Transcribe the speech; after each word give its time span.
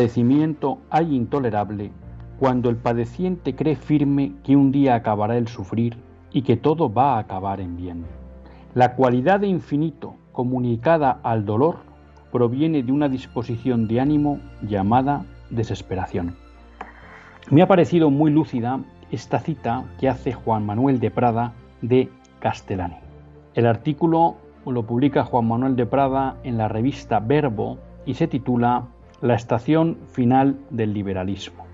Padecimiento 0.00 0.78
hay 0.88 1.14
intolerable 1.14 1.90
cuando 2.38 2.70
el 2.70 2.76
padeciente 2.76 3.54
cree 3.54 3.76
firme 3.76 4.32
que 4.44 4.56
un 4.56 4.72
día 4.72 4.94
acabará 4.94 5.36
el 5.36 5.46
sufrir 5.46 5.98
y 6.32 6.40
que 6.40 6.56
todo 6.56 6.90
va 6.90 7.16
a 7.16 7.18
acabar 7.18 7.60
en 7.60 7.76
bien. 7.76 8.06
La 8.74 8.94
cualidad 8.96 9.40
de 9.40 9.48
infinito 9.48 10.14
comunicada 10.32 11.20
al 11.22 11.44
dolor 11.44 11.80
proviene 12.32 12.82
de 12.82 12.92
una 12.92 13.10
disposición 13.10 13.88
de 13.88 14.00
ánimo 14.00 14.40
llamada 14.62 15.26
desesperación. 15.50 16.34
Me 17.50 17.60
ha 17.60 17.68
parecido 17.68 18.08
muy 18.08 18.30
lúcida 18.30 18.80
esta 19.10 19.38
cita 19.38 19.84
que 19.98 20.08
hace 20.08 20.32
Juan 20.32 20.64
Manuel 20.64 20.98
de 20.98 21.10
Prada 21.10 21.52
de 21.82 22.08
Castellani. 22.38 22.96
El 23.52 23.66
artículo 23.66 24.36
lo 24.64 24.82
publica 24.86 25.24
Juan 25.24 25.46
Manuel 25.46 25.76
de 25.76 25.84
Prada 25.84 26.36
en 26.42 26.56
la 26.56 26.68
revista 26.68 27.20
Verbo 27.20 27.76
y 28.06 28.14
se 28.14 28.28
titula 28.28 28.86
La 29.22 29.34
estación 29.34 29.98
final 30.12 30.56
del 30.70 30.94
liberalismo. 30.94 31.66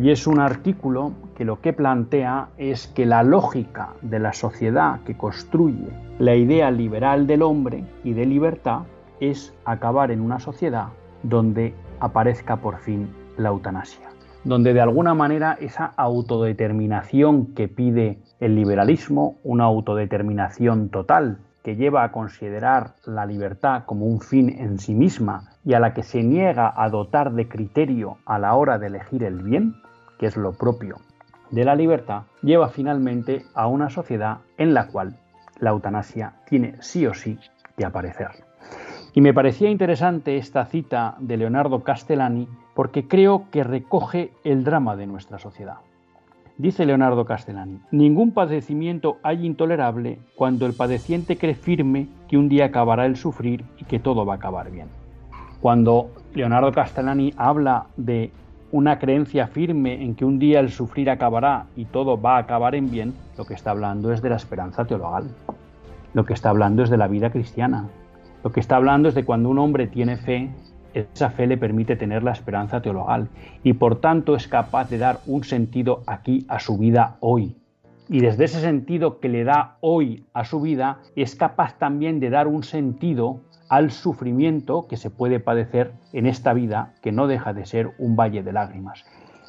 Y 0.00 0.10
es 0.10 0.28
un 0.28 0.38
artículo 0.38 1.12
que 1.36 1.44
lo 1.44 1.60
que 1.60 1.72
plantea 1.72 2.50
es 2.58 2.86
que 2.86 3.06
la 3.06 3.24
lógica 3.24 3.94
de 4.02 4.20
la 4.20 4.32
sociedad 4.32 5.00
que 5.00 5.16
construye 5.16 5.88
la 6.20 6.36
idea 6.36 6.70
liberal 6.70 7.26
del 7.26 7.42
hombre 7.42 7.84
y 8.04 8.12
de 8.12 8.24
libertad 8.24 8.82
es 9.18 9.52
acabar 9.64 10.12
en 10.12 10.20
una 10.20 10.38
sociedad 10.38 10.90
donde 11.24 11.74
aparezca 11.98 12.58
por 12.58 12.78
fin 12.78 13.10
la 13.36 13.48
eutanasia, 13.48 14.08
donde 14.44 14.72
de 14.72 14.80
alguna 14.80 15.12
manera 15.12 15.58
esa 15.60 15.92
autodeterminación 15.96 17.54
que 17.54 17.66
pide 17.66 18.20
el 18.38 18.54
liberalismo, 18.54 19.38
una 19.42 19.64
autodeterminación 19.64 20.88
total 20.88 21.38
que 21.64 21.74
lleva 21.74 22.04
a 22.04 22.12
considerar 22.12 22.94
la 23.06 23.26
libertad 23.26 23.84
como 23.86 24.06
un 24.06 24.20
fin 24.20 24.50
en 24.50 24.78
sí 24.78 24.94
misma 24.94 25.51
y 25.64 25.74
a 25.74 25.80
la 25.80 25.94
que 25.94 26.02
se 26.02 26.22
niega 26.22 26.72
a 26.76 26.88
dotar 26.88 27.32
de 27.32 27.48
criterio 27.48 28.18
a 28.26 28.38
la 28.38 28.54
hora 28.54 28.78
de 28.78 28.88
elegir 28.88 29.22
el 29.24 29.42
bien, 29.42 29.74
que 30.18 30.26
es 30.26 30.36
lo 30.36 30.52
propio 30.52 30.96
de 31.50 31.64
la 31.64 31.74
libertad, 31.74 32.22
lleva 32.42 32.68
finalmente 32.68 33.44
a 33.54 33.66
una 33.66 33.90
sociedad 33.90 34.38
en 34.56 34.74
la 34.74 34.88
cual 34.88 35.16
la 35.60 35.70
eutanasia 35.70 36.32
tiene 36.46 36.74
sí 36.80 37.06
o 37.06 37.14
sí 37.14 37.38
que 37.76 37.84
aparecer. 37.84 38.28
Y 39.14 39.20
me 39.20 39.34
parecía 39.34 39.68
interesante 39.68 40.38
esta 40.38 40.64
cita 40.64 41.16
de 41.20 41.36
Leonardo 41.36 41.84
Castellani 41.84 42.48
porque 42.74 43.06
creo 43.06 43.44
que 43.50 43.62
recoge 43.62 44.32
el 44.44 44.64
drama 44.64 44.96
de 44.96 45.06
nuestra 45.06 45.38
sociedad. 45.38 45.76
Dice 46.56 46.86
Leonardo 46.86 47.24
Castellani, 47.24 47.80
ningún 47.90 48.32
padecimiento 48.32 49.18
hay 49.22 49.44
intolerable 49.44 50.18
cuando 50.36 50.64
el 50.64 50.74
padeciente 50.74 51.36
cree 51.36 51.54
firme 51.54 52.08
que 52.28 52.38
un 52.38 52.48
día 52.48 52.66
acabará 52.66 53.04
el 53.04 53.16
sufrir 53.16 53.64
y 53.78 53.84
que 53.84 53.98
todo 53.98 54.24
va 54.24 54.34
a 54.34 54.36
acabar 54.36 54.70
bien. 54.70 55.01
Cuando 55.62 56.10
Leonardo 56.34 56.72
Castellani 56.72 57.32
habla 57.36 57.86
de 57.96 58.32
una 58.72 58.98
creencia 58.98 59.46
firme 59.46 60.02
en 60.02 60.16
que 60.16 60.24
un 60.24 60.40
día 60.40 60.58
el 60.58 60.72
sufrir 60.72 61.08
acabará 61.08 61.66
y 61.76 61.84
todo 61.84 62.20
va 62.20 62.34
a 62.34 62.40
acabar 62.40 62.74
en 62.74 62.90
bien, 62.90 63.14
lo 63.38 63.44
que 63.44 63.54
está 63.54 63.70
hablando 63.70 64.12
es 64.12 64.20
de 64.22 64.30
la 64.30 64.34
esperanza 64.34 64.84
teologal. 64.86 65.30
Lo 66.14 66.24
que 66.24 66.32
está 66.32 66.50
hablando 66.50 66.82
es 66.82 66.90
de 66.90 66.96
la 66.96 67.06
vida 67.06 67.30
cristiana. 67.30 67.86
Lo 68.42 68.50
que 68.50 68.58
está 68.58 68.74
hablando 68.74 69.08
es 69.08 69.14
de 69.14 69.24
cuando 69.24 69.50
un 69.50 69.58
hombre 69.60 69.86
tiene 69.86 70.16
fe, 70.16 70.50
esa 70.94 71.30
fe 71.30 71.46
le 71.46 71.56
permite 71.56 71.94
tener 71.94 72.24
la 72.24 72.32
esperanza 72.32 72.82
teologal 72.82 73.28
y 73.62 73.74
por 73.74 74.00
tanto 74.00 74.34
es 74.34 74.48
capaz 74.48 74.90
de 74.90 74.98
dar 74.98 75.20
un 75.26 75.44
sentido 75.44 76.02
aquí 76.08 76.44
a 76.48 76.58
su 76.58 76.76
vida 76.76 77.18
hoy. 77.20 77.61
Y 78.12 78.20
desde 78.20 78.44
ese 78.44 78.60
sentido 78.60 79.20
que 79.20 79.30
le 79.30 79.42
da 79.42 79.78
hoy 79.80 80.26
a 80.34 80.44
su 80.44 80.60
vida, 80.60 80.98
es 81.16 81.34
capaz 81.34 81.78
también 81.78 82.20
de 82.20 82.28
dar 82.28 82.46
un 82.46 82.62
sentido 82.62 83.40
al 83.70 83.90
sufrimiento 83.90 84.86
que 84.86 84.98
se 84.98 85.08
puede 85.08 85.40
padecer 85.40 85.94
en 86.12 86.26
esta 86.26 86.52
vida, 86.52 86.92
que 87.00 87.10
no 87.10 87.26
deja 87.26 87.54
de 87.54 87.64
ser 87.64 87.94
un 87.96 88.14
valle 88.14 88.42
de 88.42 88.52
lágrimas. 88.52 89.06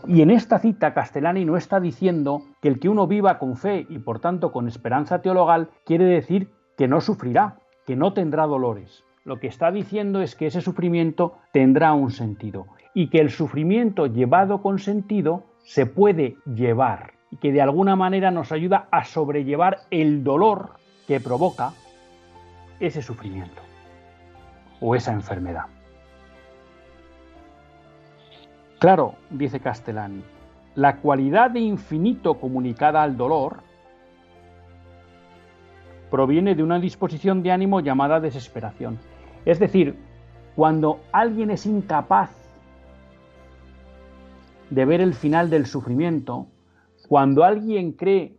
Y 0.08 0.22
en 0.22 0.32
esta 0.32 0.60
cita 0.60 0.94
Castellani 0.94 1.44
no 1.44 1.58
está 1.58 1.82
diciendo 1.82 2.44
que 2.62 2.70
el 2.70 2.80
que 2.80 2.88
uno 2.88 3.06
viva 3.06 3.38
con 3.38 3.58
fe 3.58 3.86
y 3.90 4.00
por 4.00 4.22
tanto 4.22 4.54
con 4.54 4.70
esperanza 4.70 5.22
teologal 5.22 5.70
quiere 5.84 6.06
decir 6.06 6.48
que 6.78 6.88
no 6.88 7.02
sufrirá, 7.02 7.58
que 7.86 7.98
no 7.98 8.14
tendrá 8.14 8.48
dolores. 8.48 9.04
Lo 9.26 9.42
que 9.42 9.48
está 9.48 9.72
diciendo 9.72 10.22
es 10.22 10.38
que 10.38 10.48
ese 10.48 10.62
sufrimiento 10.62 11.34
tendrá 11.52 11.92
un 11.92 12.12
sentido 12.12 12.68
y 12.94 13.10
que 13.10 13.20
el 13.20 13.30
sufrimiento 13.30 14.06
llevado 14.06 14.62
con 14.62 14.80
sentido 14.80 15.44
se 15.66 15.86
puede 15.86 16.38
llevar 16.46 17.13
y 17.34 17.38
que 17.38 17.52
de 17.52 17.64
alguna 17.64 17.96
manera 17.96 18.30
nos 18.30 18.52
ayuda 18.52 18.88
a 18.92 19.06
sobrellevar 19.06 19.80
el 19.90 20.24
dolor 20.24 20.74
que 21.08 21.20
provoca 21.20 21.74
ese 22.80 23.02
sufrimiento 23.02 23.60
o 24.80 24.96
esa 24.96 25.14
enfermedad. 25.14 25.66
Claro, 28.78 29.16
dice 29.32 29.60
Castellani, 29.60 30.24
la 30.76 30.98
cualidad 30.98 31.50
de 31.50 31.62
infinito 31.62 32.36
comunicada 32.40 33.02
al 33.02 33.18
dolor 33.18 33.64
proviene 36.12 36.54
de 36.54 36.62
una 36.62 36.78
disposición 36.78 37.42
de 37.42 37.52
ánimo 37.52 37.80
llamada 37.80 38.20
desesperación. 38.20 39.00
Es 39.44 39.58
decir, 39.58 39.98
cuando 40.56 41.00
alguien 41.12 41.50
es 41.50 41.66
incapaz 41.66 42.30
de 44.70 44.86
ver 44.86 45.02
el 45.02 45.16
final 45.16 45.50
del 45.50 45.66
sufrimiento, 45.66 46.46
cuando 47.08 47.44
alguien 47.44 47.94
cree 47.94 48.38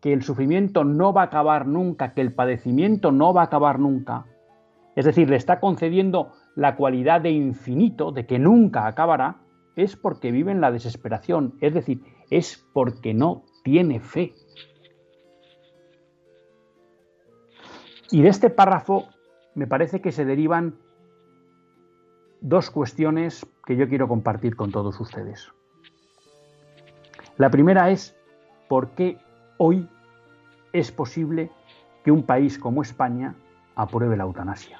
que 0.00 0.12
el 0.12 0.22
sufrimiento 0.22 0.84
no 0.84 1.12
va 1.12 1.22
a 1.22 1.26
acabar 1.26 1.66
nunca, 1.66 2.12
que 2.12 2.20
el 2.20 2.34
padecimiento 2.34 3.12
no 3.12 3.32
va 3.32 3.42
a 3.42 3.44
acabar 3.44 3.78
nunca, 3.78 4.26
es 4.96 5.04
decir, 5.04 5.30
le 5.30 5.36
está 5.36 5.60
concediendo 5.60 6.32
la 6.54 6.76
cualidad 6.76 7.20
de 7.20 7.30
infinito, 7.30 8.12
de 8.12 8.26
que 8.26 8.38
nunca 8.38 8.86
acabará, 8.86 9.40
es 9.76 9.96
porque 9.96 10.30
vive 10.30 10.52
en 10.52 10.60
la 10.60 10.70
desesperación, 10.70 11.54
es 11.60 11.74
decir, 11.74 12.02
es 12.30 12.64
porque 12.72 13.14
no 13.14 13.44
tiene 13.64 14.00
fe. 14.00 14.34
Y 18.10 18.22
de 18.22 18.28
este 18.28 18.50
párrafo 18.50 19.08
me 19.54 19.66
parece 19.66 20.00
que 20.00 20.12
se 20.12 20.24
derivan 20.24 20.76
dos 22.40 22.70
cuestiones 22.70 23.46
que 23.64 23.76
yo 23.76 23.88
quiero 23.88 24.06
compartir 24.06 24.54
con 24.54 24.70
todos 24.70 25.00
ustedes. 25.00 25.52
La 27.36 27.50
primera 27.50 27.90
es 27.90 28.16
por 28.68 28.90
qué 28.90 29.18
hoy 29.58 29.88
es 30.72 30.92
posible 30.92 31.50
que 32.04 32.12
un 32.12 32.22
país 32.22 32.58
como 32.58 32.82
España 32.82 33.34
apruebe 33.74 34.16
la 34.16 34.22
eutanasia. 34.22 34.78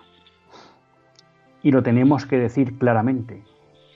Y 1.62 1.72
lo 1.72 1.82
tenemos 1.82 2.26
que 2.26 2.38
decir 2.38 2.78
claramente. 2.78 3.42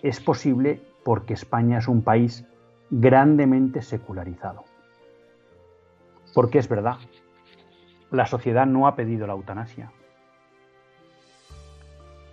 Es 0.03 0.21
posible 0.21 0.83
porque 1.05 1.35
España 1.35 1.79
es 1.79 1.87
un 1.87 2.03
país 2.03 2.47
grandemente 2.91 3.83
secularizado. 3.83 4.65
Porque 6.35 6.59
es 6.59 6.69
verdad, 6.69 6.97
la 8.11 8.27
sociedad 8.27 8.67
no 8.67 8.89
ha 8.89 8.97
pedido 8.97 9.27
la 9.27 9.35
eutanasia. 9.35 9.93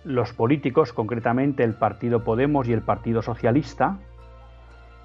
Los 0.02 0.32
políticos, 0.32 0.92
concretamente 0.92 1.62
el 1.62 1.74
Partido 1.74 2.24
Podemos 2.24 2.68
y 2.68 2.72
el 2.72 2.82
Partido 2.82 3.22
Socialista, 3.22 3.98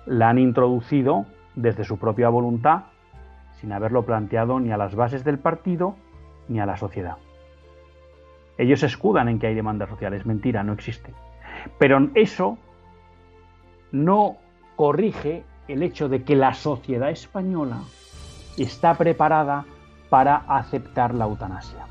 la 0.05 0.29
han 0.29 0.39
introducido 0.39 1.25
desde 1.55 1.83
su 1.83 1.97
propia 1.97 2.29
voluntad, 2.29 2.83
sin 3.59 3.71
haberlo 3.71 4.03
planteado 4.03 4.59
ni 4.59 4.71
a 4.71 4.77
las 4.77 4.95
bases 4.95 5.23
del 5.23 5.39
partido 5.39 5.95
ni 6.47 6.59
a 6.59 6.65
la 6.65 6.77
sociedad. 6.77 7.17
Ellos 8.57 8.83
escudan 8.83 9.29
en 9.29 9.39
que 9.39 9.47
hay 9.47 9.55
demandas 9.55 9.89
sociales. 9.89 10.25
Mentira, 10.25 10.63
no 10.63 10.73
existe. 10.73 11.13
Pero 11.77 12.09
eso 12.15 12.57
no 13.91 14.37
corrige 14.75 15.43
el 15.67 15.83
hecho 15.83 16.09
de 16.09 16.23
que 16.23 16.35
la 16.35 16.53
sociedad 16.53 17.09
española 17.09 17.77
está 18.57 18.95
preparada 18.95 19.65
para 20.09 20.37
aceptar 20.47 21.13
la 21.13 21.25
eutanasia. 21.25 21.85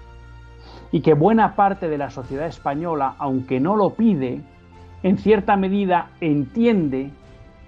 Y 0.92 1.00
que 1.00 1.14
buena 1.14 1.54
parte 1.54 1.88
de 1.88 1.98
la 1.98 2.10
sociedad 2.10 2.46
española, 2.46 3.14
aunque 3.18 3.60
no 3.60 3.76
lo 3.76 3.90
pide, 3.90 4.40
en 5.02 5.18
cierta 5.18 5.56
medida 5.56 6.10
entiende 6.20 7.10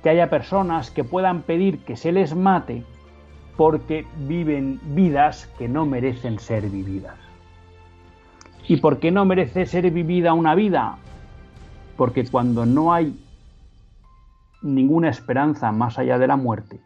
que 0.03 0.11
haya 0.11 0.31
personas 0.31 0.91
que 0.91 1.05
puedan 1.05 1.43
pedir 1.43 1.85
que 1.85 1.97
se 1.97 2.13
les 2.13 2.35
mate 2.35 2.85
porque 3.57 4.07
viven 4.27 4.81
vidas 4.95 5.47
que 5.59 5.69
no 5.69 5.87
merecen 5.87 6.39
ser 6.39 6.69
vividas. 6.69 7.17
¿Y 8.67 8.79
por 8.79 8.99
qué 8.99 9.11
no 9.11 9.25
merece 9.25 9.67
ser 9.67 9.91
vivida 9.91 10.33
una 10.33 10.55
vida? 10.55 10.97
Porque 11.97 12.25
cuando 12.29 12.65
no 12.65 12.93
hay 12.93 13.19
ninguna 14.63 15.11
esperanza 15.11 15.73
más 15.73 15.99
allá 15.99 16.19
de 16.19 16.27
la 16.27 16.37
muerte, 16.37 16.81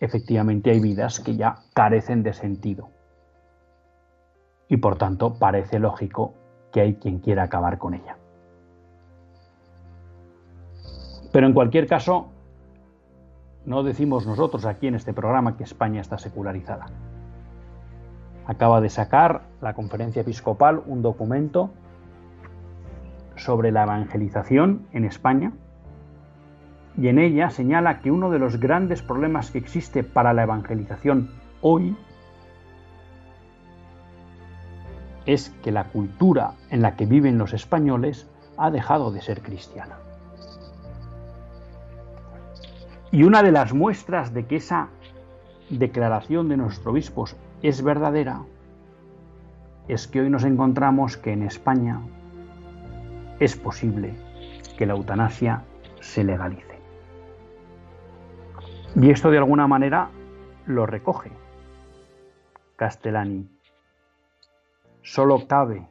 efectivamente 0.00 0.70
hay 0.70 0.80
vidas 0.80 1.20
que 1.20 1.36
ya 1.36 1.58
carecen 1.74 2.22
de 2.22 2.32
sentido. 2.32 2.90
Y 4.68 4.78
por 4.78 4.96
tanto 4.96 5.34
parece 5.34 5.78
lógico 5.78 6.34
que 6.72 6.80
hay 6.80 6.94
quien 6.94 7.18
quiera 7.18 7.44
acabar 7.44 7.78
con 7.78 7.94
ella. 7.94 8.16
Pero 11.32 11.46
en 11.46 11.54
cualquier 11.54 11.86
caso, 11.86 12.28
no 13.64 13.82
decimos 13.82 14.26
nosotros 14.26 14.66
aquí 14.66 14.86
en 14.86 14.94
este 14.94 15.14
programa 15.14 15.56
que 15.56 15.64
España 15.64 16.00
está 16.00 16.18
secularizada. 16.18 16.86
Acaba 18.46 18.80
de 18.80 18.90
sacar 18.90 19.42
la 19.60 19.74
conferencia 19.74 20.22
episcopal 20.22 20.82
un 20.86 21.00
documento 21.00 21.70
sobre 23.36 23.72
la 23.72 23.84
evangelización 23.84 24.86
en 24.92 25.04
España 25.04 25.52
y 26.98 27.08
en 27.08 27.18
ella 27.18 27.50
señala 27.50 28.00
que 28.00 28.10
uno 28.10 28.30
de 28.30 28.38
los 28.38 28.60
grandes 28.60 29.00
problemas 29.00 29.50
que 29.50 29.58
existe 29.58 30.04
para 30.04 30.34
la 30.34 30.42
evangelización 30.42 31.30
hoy 31.62 31.96
es 35.24 35.50
que 35.62 35.72
la 35.72 35.84
cultura 35.84 36.54
en 36.68 36.82
la 36.82 36.96
que 36.96 37.06
viven 37.06 37.38
los 37.38 37.54
españoles 37.54 38.28
ha 38.58 38.70
dejado 38.70 39.12
de 39.12 39.22
ser 39.22 39.40
cristiana. 39.40 39.96
Y 43.12 43.24
una 43.24 43.42
de 43.42 43.52
las 43.52 43.74
muestras 43.74 44.32
de 44.32 44.46
que 44.46 44.56
esa 44.56 44.88
declaración 45.68 46.48
de 46.48 46.56
nuestro 46.56 46.92
obispo 46.92 47.26
es 47.60 47.82
verdadera 47.82 48.42
es 49.86 50.08
que 50.08 50.22
hoy 50.22 50.30
nos 50.30 50.44
encontramos 50.44 51.18
que 51.18 51.32
en 51.32 51.42
España 51.42 52.00
es 53.38 53.54
posible 53.54 54.14
que 54.78 54.86
la 54.86 54.94
eutanasia 54.94 55.62
se 56.00 56.24
legalice. 56.24 56.78
Y 58.96 59.10
esto 59.10 59.30
de 59.30 59.38
alguna 59.38 59.66
manera 59.66 60.08
lo 60.66 60.86
recoge 60.86 61.32
Castellani. 62.76 63.46
Solo 65.02 65.46
cabe 65.46 65.86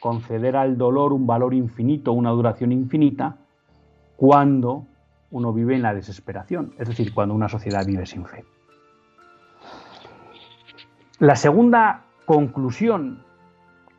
conceder 0.00 0.56
al 0.56 0.76
dolor 0.76 1.14
un 1.14 1.26
valor 1.26 1.54
infinito, 1.54 2.12
una 2.12 2.30
duración 2.30 2.72
infinita, 2.72 3.38
cuando 4.16 4.84
uno 5.36 5.52
vive 5.52 5.74
en 5.74 5.82
la 5.82 5.92
desesperación, 5.92 6.74
es 6.78 6.88
decir, 6.88 7.12
cuando 7.12 7.34
una 7.34 7.50
sociedad 7.50 7.84
vive 7.84 8.06
sin 8.06 8.24
fe. 8.24 8.42
La 11.18 11.36
segunda 11.36 12.04
conclusión 12.24 13.22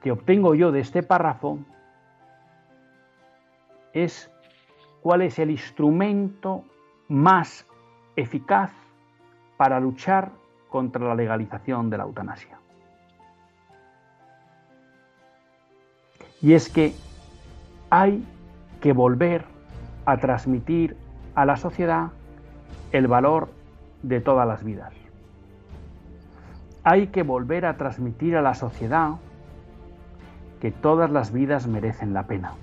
que 0.01 0.12
obtengo 0.12 0.56
yo 0.56 0.72
de 0.72 0.80
este 0.80 1.04
párrafo 1.04 1.60
es 3.94 4.31
cuál 5.04 5.22
es 5.22 5.38
el 5.38 5.51
instrumento 5.51 6.63
más 7.07 7.68
eficaz 8.16 8.72
para 9.57 9.80
luchar 9.80 10.31
contra 10.69 11.06
la 11.06 11.13
legalización 11.13 11.92
de 11.92 11.98
la 12.00 12.06
eutanasia. 12.06 12.57
Y 16.42 16.54
es 16.54 16.68
que 16.68 16.95
hay 17.92 18.24
que 18.81 18.92
volver 18.92 19.45
a 20.07 20.18
transmitir 20.18 20.98
a 21.38 21.45
la 21.45 21.56
sociedad 21.56 22.10
el 22.92 23.07
valor 23.07 23.50
de 24.01 24.22
todas 24.22 24.48
las 24.48 24.63
vidas. 24.63 24.92
Hay 26.84 27.07
que 27.07 27.22
volver 27.22 27.68
a 27.68 27.78
transmitir 27.78 28.36
a 28.36 28.42
la 28.42 28.56
sociedad 28.56 29.18
que 30.60 30.72
todas 30.72 31.12
las 31.12 31.31
vidas 31.31 31.68
merecen 31.68 32.16
la 32.16 32.24
pena. 32.24 32.54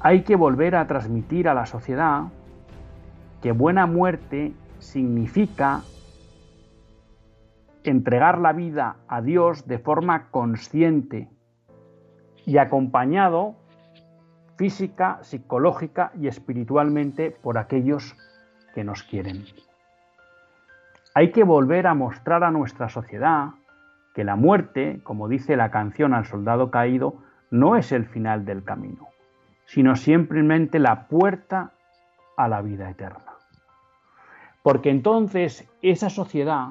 Hay 0.00 0.24
que 0.24 0.36
volver 0.36 0.76
a 0.76 0.86
transmitir 0.86 1.48
a 1.48 1.54
la 1.54 1.64
sociedad 1.64 2.24
que 3.40 3.52
buena 3.52 3.86
muerte 3.86 4.52
significa 4.78 5.84
entregar 7.82 8.36
la 8.36 8.52
vida 8.52 8.96
a 9.08 9.22
Dios 9.22 9.66
de 9.66 9.78
forma 9.78 10.28
consciente 10.30 11.30
y 12.44 12.58
acompañado 12.58 13.54
física, 14.56 15.18
psicológica 15.22 16.12
y 16.18 16.28
espiritualmente 16.28 17.30
por 17.30 17.58
aquellos 17.58 18.16
que 18.74 18.84
nos 18.84 19.02
quieren. 19.02 19.44
Hay 21.14 21.30
que 21.32 21.44
volver 21.44 21.86
a 21.86 21.94
mostrar 21.94 22.44
a 22.44 22.50
nuestra 22.50 22.88
sociedad 22.88 23.50
que 24.14 24.24
la 24.24 24.36
muerte, 24.36 25.00
como 25.02 25.28
dice 25.28 25.56
la 25.56 25.70
canción 25.70 26.14
al 26.14 26.26
soldado 26.26 26.70
caído, 26.70 27.16
no 27.50 27.76
es 27.76 27.92
el 27.92 28.06
final 28.06 28.44
del 28.44 28.64
camino, 28.64 29.08
sino 29.66 29.96
simplemente 29.96 30.78
la 30.78 31.06
puerta 31.06 31.72
a 32.36 32.48
la 32.48 32.60
vida 32.62 32.90
eterna. 32.90 33.36
Porque 34.62 34.90
entonces 34.90 35.68
esa 35.80 36.10
sociedad 36.10 36.70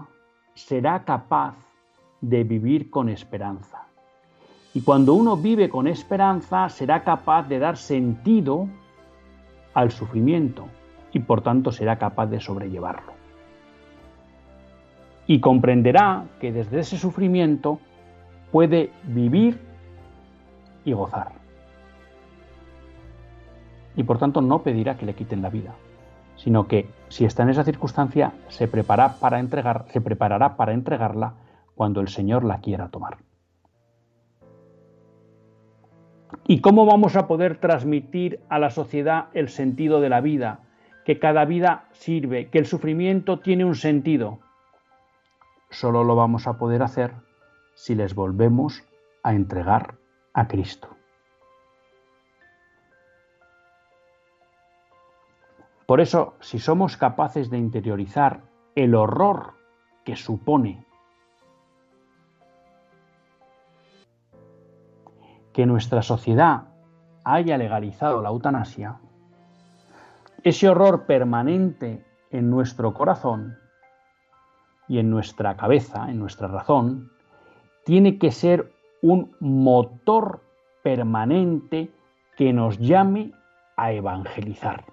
será 0.53 1.05
capaz 1.05 1.55
de 2.21 2.43
vivir 2.43 2.89
con 2.89 3.09
esperanza 3.09 3.84
y 4.75 4.81
cuando 4.81 5.13
uno 5.13 5.37
vive 5.37 5.69
con 5.69 5.87
esperanza, 5.87 6.67
será 6.67 7.01
capaz 7.01 7.47
de 7.47 7.59
dar 7.59 7.77
sentido 7.77 8.67
al 9.73 9.89
sufrimiento 9.91 10.67
y 11.13 11.19
por 11.19 11.41
tanto 11.41 11.71
será 11.71 11.97
capaz 11.97 12.25
de 12.25 12.41
sobrellevarlo. 12.41 13.13
Y 15.27 15.39
comprenderá 15.39 16.25
que 16.41 16.51
desde 16.51 16.81
ese 16.81 16.97
sufrimiento 16.97 17.79
puede 18.51 18.91
vivir 19.05 19.61
y 20.83 20.91
gozar. 20.91 21.31
Y 23.95 24.03
por 24.03 24.17
tanto 24.17 24.41
no 24.41 24.61
pedirá 24.61 24.97
que 24.97 25.05
le 25.05 25.15
quiten 25.15 25.41
la 25.41 25.49
vida, 25.49 25.73
sino 26.35 26.67
que 26.67 26.89
si 27.07 27.23
está 27.23 27.43
en 27.43 27.49
esa 27.49 27.63
circunstancia 27.63 28.33
se, 28.49 28.67
prepara 28.67 29.19
para 29.21 29.39
entregar, 29.39 29.85
se 29.93 30.01
preparará 30.01 30.57
para 30.57 30.73
entregarla 30.73 31.35
cuando 31.75 32.01
el 32.01 32.09
Señor 32.09 32.43
la 32.43 32.59
quiera 32.59 32.89
tomar. 32.89 33.24
¿Y 36.47 36.61
cómo 36.61 36.85
vamos 36.85 37.15
a 37.15 37.27
poder 37.27 37.57
transmitir 37.57 38.39
a 38.49 38.59
la 38.59 38.69
sociedad 38.69 39.27
el 39.33 39.49
sentido 39.49 40.01
de 40.01 40.09
la 40.09 40.21
vida? 40.21 40.59
Que 41.05 41.19
cada 41.19 41.45
vida 41.45 41.85
sirve, 41.91 42.49
que 42.49 42.59
el 42.59 42.65
sufrimiento 42.65 43.39
tiene 43.39 43.65
un 43.65 43.75
sentido. 43.75 44.39
Solo 45.69 46.03
lo 46.03 46.15
vamos 46.15 46.47
a 46.47 46.57
poder 46.57 46.83
hacer 46.83 47.13
si 47.73 47.95
les 47.95 48.15
volvemos 48.15 48.83
a 49.23 49.33
entregar 49.33 49.95
a 50.33 50.47
Cristo. 50.47 50.89
Por 55.85 56.01
eso, 56.01 56.35
si 56.39 56.59
somos 56.59 56.97
capaces 56.97 57.49
de 57.49 57.57
interiorizar 57.57 58.41
el 58.75 58.95
horror 58.95 59.53
que 60.03 60.15
supone 60.15 60.84
que 65.55 65.65
nuestra 65.65 66.01
sociedad 66.01 66.63
haya 67.23 67.57
legalizado 67.57 68.21
la 68.21 68.27
eutanasia, 68.27 68.97
ese 70.43 70.67
horror 70.67 71.05
permanente 71.05 72.03
en 72.29 72.49
nuestro 72.49 72.93
corazón 72.93 73.57
y 74.89 74.99
en 74.99 75.09
nuestra 75.09 75.55
cabeza, 75.55 76.09
en 76.09 76.19
nuestra 76.19 76.49
razón, 76.49 77.09
tiene 77.85 78.17
que 78.17 78.31
ser 78.31 78.73
un 79.01 79.33
motor 79.39 80.41
permanente 80.83 81.89
que 82.35 82.51
nos 82.51 82.77
llame 82.77 83.31
a 83.77 83.93
evangelizar, 83.93 84.83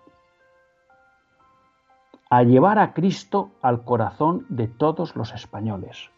a 2.31 2.45
llevar 2.45 2.79
a 2.79 2.95
Cristo 2.95 3.51
al 3.63 3.83
corazón 3.83 4.47
de 4.49 4.69
todos 4.69 5.17
los 5.17 5.35
españoles, 5.35 6.13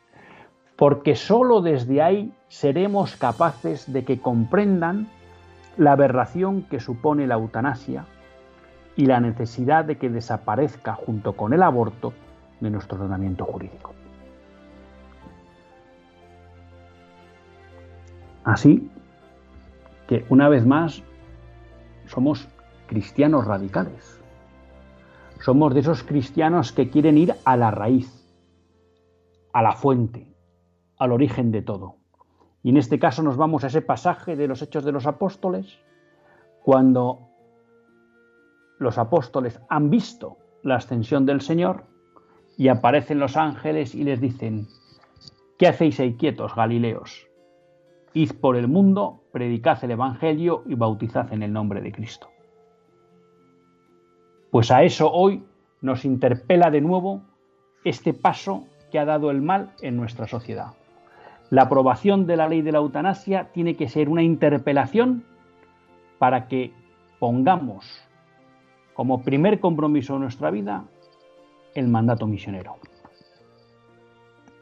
porque 0.76 1.14
sólo 1.14 1.60
desde 1.60 2.02
ahí 2.02 2.32
seremos 2.48 3.16
capaces 3.16 3.92
de 3.92 4.04
que 4.04 4.20
comprendan 4.20 5.08
la 5.76 5.92
aberración 5.92 6.62
que 6.62 6.80
supone 6.80 7.26
la 7.26 7.34
eutanasia 7.34 8.06
y 8.96 9.06
la 9.06 9.20
necesidad 9.20 9.84
de 9.84 9.98
que 9.98 10.08
desaparezca 10.08 10.94
junto 10.94 11.34
con 11.34 11.52
el 11.52 11.62
aborto 11.62 12.12
de 12.60 12.70
nuestro 12.70 12.98
ordenamiento 12.98 13.44
jurídico. 13.44 13.92
Así 18.44 18.90
que, 20.06 20.24
una 20.28 20.48
vez 20.48 20.66
más, 20.66 21.02
somos 22.06 22.48
cristianos 22.86 23.46
radicales. 23.46 24.20
Somos 25.40 25.74
de 25.74 25.80
esos 25.80 26.02
cristianos 26.02 26.72
que 26.72 26.90
quieren 26.90 27.18
ir 27.18 27.34
a 27.44 27.56
la 27.56 27.70
raíz, 27.70 28.24
a 29.52 29.62
la 29.62 29.72
fuente, 29.72 30.33
al 31.04 31.12
origen 31.12 31.52
de 31.52 31.62
todo. 31.62 31.96
Y 32.62 32.70
en 32.70 32.78
este 32.78 32.98
caso 32.98 33.22
nos 33.22 33.36
vamos 33.36 33.62
a 33.62 33.68
ese 33.68 33.82
pasaje 33.82 34.36
de 34.36 34.48
los 34.48 34.62
Hechos 34.62 34.84
de 34.84 34.92
los 34.92 35.06
Apóstoles, 35.06 35.78
cuando 36.62 37.28
los 38.78 38.98
apóstoles 38.98 39.60
han 39.68 39.90
visto 39.90 40.38
la 40.62 40.76
ascensión 40.76 41.26
del 41.26 41.42
Señor 41.42 41.84
y 42.56 42.68
aparecen 42.68 43.18
los 43.18 43.36
ángeles 43.36 43.94
y 43.94 44.04
les 44.04 44.20
dicen, 44.20 44.66
¿qué 45.58 45.68
hacéis 45.68 46.00
ahí 46.00 46.14
quietos, 46.14 46.54
Galileos? 46.54 47.28
Id 48.14 48.32
por 48.40 48.56
el 48.56 48.68
mundo, 48.68 49.20
predicad 49.32 49.82
el 49.84 49.90
Evangelio 49.90 50.62
y 50.66 50.74
bautizad 50.74 51.32
en 51.32 51.42
el 51.42 51.52
nombre 51.52 51.80
de 51.82 51.92
Cristo. 51.92 52.28
Pues 54.50 54.70
a 54.70 54.82
eso 54.84 55.12
hoy 55.12 55.44
nos 55.82 56.04
interpela 56.04 56.70
de 56.70 56.80
nuevo 56.80 57.22
este 57.84 58.14
paso 58.14 58.64
que 58.90 58.98
ha 58.98 59.04
dado 59.04 59.30
el 59.30 59.42
mal 59.42 59.74
en 59.82 59.96
nuestra 59.96 60.26
sociedad. 60.26 60.72
La 61.54 61.62
aprobación 61.62 62.26
de 62.26 62.36
la 62.36 62.48
ley 62.48 62.62
de 62.62 62.72
la 62.72 62.78
eutanasia 62.78 63.52
tiene 63.52 63.76
que 63.76 63.88
ser 63.88 64.08
una 64.08 64.24
interpelación 64.24 65.22
para 66.18 66.48
que 66.48 66.72
pongamos 67.20 67.86
como 68.92 69.22
primer 69.22 69.60
compromiso 69.60 70.14
de 70.14 70.18
nuestra 70.18 70.50
vida 70.50 70.82
el 71.76 71.86
mandato 71.86 72.26
misionero. 72.26 72.78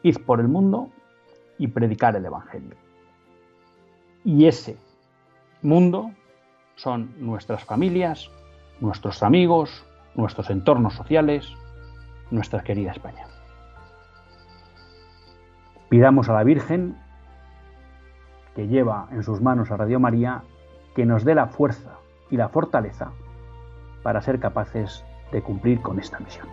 Ir 0.02 0.22
por 0.26 0.38
el 0.38 0.48
mundo 0.48 0.90
y 1.56 1.68
predicar 1.68 2.14
el 2.14 2.26
Evangelio. 2.26 2.76
Y 4.22 4.44
ese 4.44 4.76
mundo 5.62 6.10
son 6.74 7.14
nuestras 7.16 7.64
familias, 7.64 8.30
nuestros 8.80 9.22
amigos, 9.22 9.86
nuestros 10.14 10.50
entornos 10.50 10.92
sociales, 10.92 11.50
nuestra 12.30 12.62
querida 12.62 12.90
España. 12.90 13.31
Pidamos 15.92 16.30
a 16.30 16.32
la 16.32 16.42
Virgen, 16.42 16.96
que 18.56 18.66
lleva 18.66 19.08
en 19.12 19.22
sus 19.22 19.42
manos 19.42 19.70
a 19.70 19.76
Radio 19.76 20.00
María, 20.00 20.42
que 20.94 21.04
nos 21.04 21.22
dé 21.22 21.34
la 21.34 21.48
fuerza 21.48 21.98
y 22.30 22.38
la 22.38 22.48
fortaleza 22.48 23.10
para 24.02 24.22
ser 24.22 24.40
capaces 24.40 25.04
de 25.32 25.42
cumplir 25.42 25.82
con 25.82 26.00
esta 26.00 26.18
misión. 26.18 26.46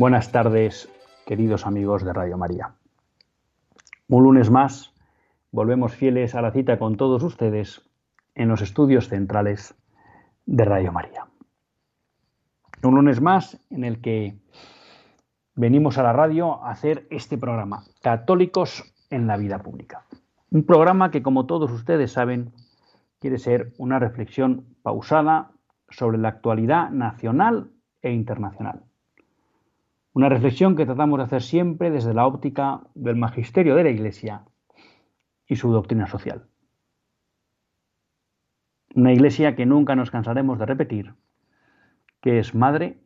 Buenas 0.00 0.32
tardes, 0.32 0.90
queridos 1.26 1.66
amigos 1.66 2.06
de 2.06 2.14
Radio 2.14 2.38
María. 2.38 2.72
Un 4.08 4.24
lunes 4.24 4.50
más 4.50 4.94
volvemos 5.52 5.94
fieles 5.94 6.34
a 6.34 6.40
la 6.40 6.52
cita 6.52 6.78
con 6.78 6.96
todos 6.96 7.22
ustedes 7.22 7.82
en 8.34 8.48
los 8.48 8.62
estudios 8.62 9.10
centrales 9.10 9.74
de 10.46 10.64
Radio 10.64 10.90
María. 10.90 11.26
Un 12.82 12.94
lunes 12.94 13.20
más 13.20 13.60
en 13.68 13.84
el 13.84 14.00
que 14.00 14.38
venimos 15.54 15.98
a 15.98 16.02
la 16.02 16.14
radio 16.14 16.64
a 16.64 16.70
hacer 16.70 17.06
este 17.10 17.36
programa, 17.36 17.84
Católicos 18.00 18.94
en 19.10 19.26
la 19.26 19.36
Vida 19.36 19.58
Pública. 19.58 20.06
Un 20.50 20.64
programa 20.64 21.10
que, 21.10 21.22
como 21.22 21.44
todos 21.44 21.70
ustedes 21.72 22.10
saben, 22.10 22.54
quiere 23.18 23.36
ser 23.36 23.74
una 23.76 23.98
reflexión 23.98 24.64
pausada 24.82 25.50
sobre 25.90 26.16
la 26.16 26.30
actualidad 26.30 26.88
nacional 26.88 27.70
e 28.00 28.12
internacional 28.12 28.84
una 30.12 30.28
reflexión 30.28 30.76
que 30.76 30.86
tratamos 30.86 31.18
de 31.18 31.24
hacer 31.24 31.42
siempre 31.42 31.90
desde 31.90 32.14
la 32.14 32.26
óptica 32.26 32.82
del 32.94 33.16
magisterio 33.16 33.76
de 33.76 33.84
la 33.84 33.90
Iglesia 33.90 34.44
y 35.46 35.56
su 35.56 35.70
doctrina 35.70 36.06
social. 36.06 36.46
Una 38.94 39.12
Iglesia 39.12 39.54
que 39.54 39.66
nunca 39.66 39.94
nos 39.94 40.10
cansaremos 40.10 40.58
de 40.58 40.66
repetir, 40.66 41.14
que 42.20 42.38
es 42.38 42.54
madre 42.54 43.00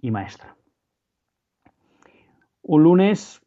y 0.00 0.10
maestra. 0.10 0.56
Un 2.62 2.82
lunes, 2.82 3.40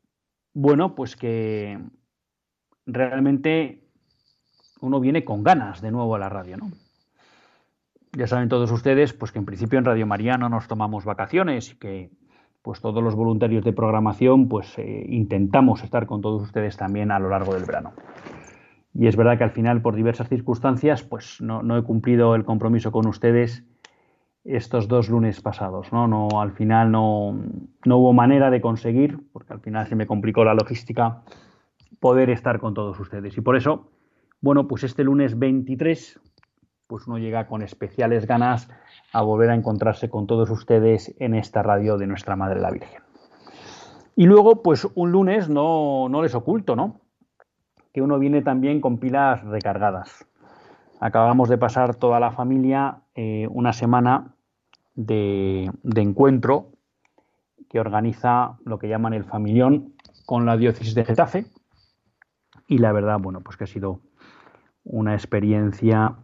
bueno, 0.54 0.96
pues 0.96 1.16
que 1.16 1.80
realmente 2.86 3.84
uno 4.82 5.00
viene 5.00 5.24
con 5.24 5.44
ganas 5.44 5.82
de 5.82 5.92
nuevo 5.92 6.16
a 6.16 6.20
la 6.20 6.30
radio, 6.30 6.58
¿no? 6.58 6.72
Ya 8.15 8.27
saben 8.27 8.48
todos 8.48 8.72
ustedes 8.72 9.12
pues 9.13 9.32
que 9.32 9.39
en 9.39 9.46
principio 9.46 9.79
en 9.79 9.86
Radio 9.86 10.05
María 10.05 10.38
no 10.38 10.48
nos 10.48 10.67
tomamos 10.67 11.03
vacaciones 11.03 11.72
y 11.72 11.75
que 11.75 12.12
pues 12.62 12.79
todos 12.79 13.03
los 13.03 13.15
voluntarios 13.15 13.63
de 13.63 13.74
programación 13.74 14.48
pues 14.48 14.77
eh, 14.77 15.05
intentamos 15.10 15.84
estar 15.84 16.05
con 16.05 16.22
todos 16.22 16.43
ustedes 16.43 16.77
también 16.77 17.12
a 17.12 17.17
lo 17.17 17.29
largo 17.29 17.55
del 17.55 17.65
verano. 17.65 17.93
Y 18.93 19.08
es 19.08 19.15
verdad 19.15 19.39
que 19.39 19.46
al 19.46 19.50
final 19.50 19.82
por 19.82 19.96
diversas 19.96 20.29
circunstancias 20.29 21.01
pues 21.01 21.41
no, 21.41 21.75
he 21.75 21.82
cumplido 21.82 22.36
el 22.36 22.46
compromiso 22.46 22.91
con 22.91 23.08
ustedes 23.08 23.63
estos 24.43 24.88
dos 24.88 25.10
lunes 25.10 25.41
pasados, 25.41 25.91
¿no? 25.91 26.08
no 26.08 26.27
al 26.39 26.51
final 26.51 26.91
no, 26.91 27.36
no 27.84 27.98
hubo 27.98 28.13
manera 28.13 28.51
de 28.51 28.62
conseguir, 28.62 29.17
porque 29.32 29.53
al 29.53 29.62
final 29.62 29.88
se 29.88 29.96
me 29.96 30.05
complicó 30.05 30.43
la 30.43 30.53
logística, 30.53 31.24
poder 32.00 32.29
estar 32.29 32.60
con 32.60 32.74
todos 32.74 33.00
ustedes. 33.00 33.38
Y 33.38 33.41
por 33.41 33.55
eso, 33.55 33.89
bueno, 34.41 34.67
pues 34.67 34.84
este 34.84 35.03
lunes 35.03 35.39
23 35.39 36.20
pues 36.94 37.08
uno 37.08 37.18
llega 37.18 37.48
con 37.48 37.64
especiales 37.64 38.28
ganas 38.28 38.70
a 39.14 39.24
volver 39.24 39.50
a 39.50 39.56
encontrarse 39.56 40.12
con 40.12 40.28
todos 40.28 40.52
ustedes 40.52 41.16
en 41.18 41.34
esta 41.34 41.64
radio 41.64 41.98
de 41.98 42.06
nuestra 42.06 42.36
Madre 42.36 42.60
la 42.60 42.70
Virgen. 42.70 43.02
Y 44.16 44.28
luego, 44.28 44.62
pues 44.62 44.88
un 44.94 45.12
lunes 45.12 45.50
no, 45.50 46.08
les 46.22 46.36
oculto, 46.36 46.76
¿no? 46.76 47.02
Que 47.96 48.04
uno 48.04 48.20
viene 48.20 48.44
también 48.44 48.80
con 48.80 49.00
pilas 49.00 49.44
recargadas. 49.44 50.28
Acabamos 51.00 51.50
de 51.50 51.58
pasar 51.58 51.96
toda 51.96 52.20
la 52.20 52.30
familia 52.30 53.00
eh, 53.16 53.48
una 53.50 53.74
semana 53.74 54.36
de, 54.94 55.72
de 55.82 56.02
encuentro 56.02 56.74
que 57.72 57.80
organiza 57.80 58.60
lo 58.66 58.78
que 58.78 58.88
llaman 58.88 59.16
el 59.16 59.24
familión 59.24 59.96
con 60.28 60.46
la 60.46 60.58
diócesis 60.58 60.94
de 60.94 61.06
Getafe. 61.06 61.48
Y 62.68 62.78
la 62.78 62.92
verdad, 62.92 63.18
bueno, 63.20 63.42
pues 63.42 63.58
que 63.58 63.64
ha 63.64 63.68
sido 63.68 64.00
una 64.84 65.16
experiencia 65.16 66.18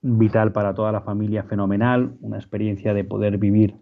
vital 0.00 0.52
para 0.52 0.74
toda 0.74 0.92
la 0.92 1.00
familia, 1.00 1.42
fenomenal, 1.44 2.16
una 2.20 2.36
experiencia 2.36 2.94
de 2.94 3.04
poder 3.04 3.38
vivir 3.38 3.76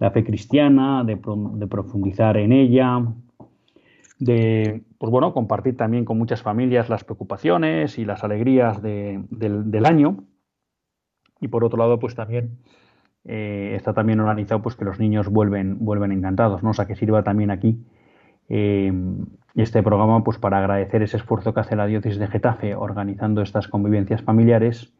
la 0.00 0.10
fe 0.10 0.24
cristiana, 0.24 1.04
de, 1.04 1.16
profundizar 1.16 2.38
en 2.38 2.52
ella, 2.52 3.04
de 4.18 4.82
pues 4.98 5.10
bueno, 5.10 5.34
compartir 5.34 5.76
también 5.76 6.04
con 6.04 6.16
muchas 6.18 6.42
familias 6.42 6.88
las 6.88 7.04
preocupaciones 7.04 7.98
y 7.98 8.04
las 8.04 8.24
alegrías 8.24 8.82
del, 8.82 9.86
año. 9.86 10.24
Y 11.38 11.48
por 11.48 11.64
otro 11.64 11.78
lado, 11.78 11.98
pues 11.98 12.14
también 12.14 12.58
eh, 13.24 13.74
está 13.76 13.92
también 13.92 14.20
organizado 14.20 14.62
pues 14.62 14.76
que 14.76 14.84
los 14.84 14.98
niños 14.98 15.28
vuelven, 15.28 15.78
vuelven 15.78 16.12
encantados, 16.12 16.62
¿no? 16.62 16.70
O 16.70 16.74
sea, 16.74 16.86
que 16.86 16.96
sirva 16.96 17.22
también 17.22 17.50
aquí 17.50 17.84
eh, 18.48 18.92
este 19.54 19.82
programa 19.82 20.24
pues 20.24 20.38
para 20.38 20.58
agradecer 20.58 21.02
ese 21.02 21.18
esfuerzo 21.18 21.52
que 21.52 21.60
hace 21.60 21.76
la 21.76 21.86
diócesis 21.86 22.18
de 22.18 22.26
Getafe 22.26 22.74
organizando 22.74 23.42
estas 23.42 23.68
convivencias 23.68 24.22
familiares 24.22 24.94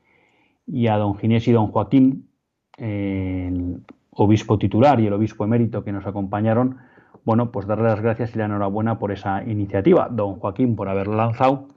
y 0.66 0.86
a 0.86 0.96
don 0.96 1.16
Ginés 1.16 1.46
y 1.48 1.52
don 1.52 1.68
Joaquín, 1.68 2.28
el 2.76 3.82
obispo 4.10 4.58
titular 4.58 5.00
y 5.00 5.06
el 5.06 5.12
obispo 5.12 5.44
emérito 5.44 5.84
que 5.84 5.92
nos 5.92 6.06
acompañaron, 6.06 6.78
bueno, 7.24 7.50
pues 7.52 7.66
darle 7.66 7.84
las 7.84 8.00
gracias 8.00 8.34
y 8.34 8.38
la 8.38 8.46
enhorabuena 8.46 8.98
por 8.98 9.12
esa 9.12 9.42
iniciativa. 9.44 10.08
Don 10.10 10.36
Joaquín 10.36 10.76
por 10.76 10.88
haberla 10.88 11.16
lanzado 11.16 11.68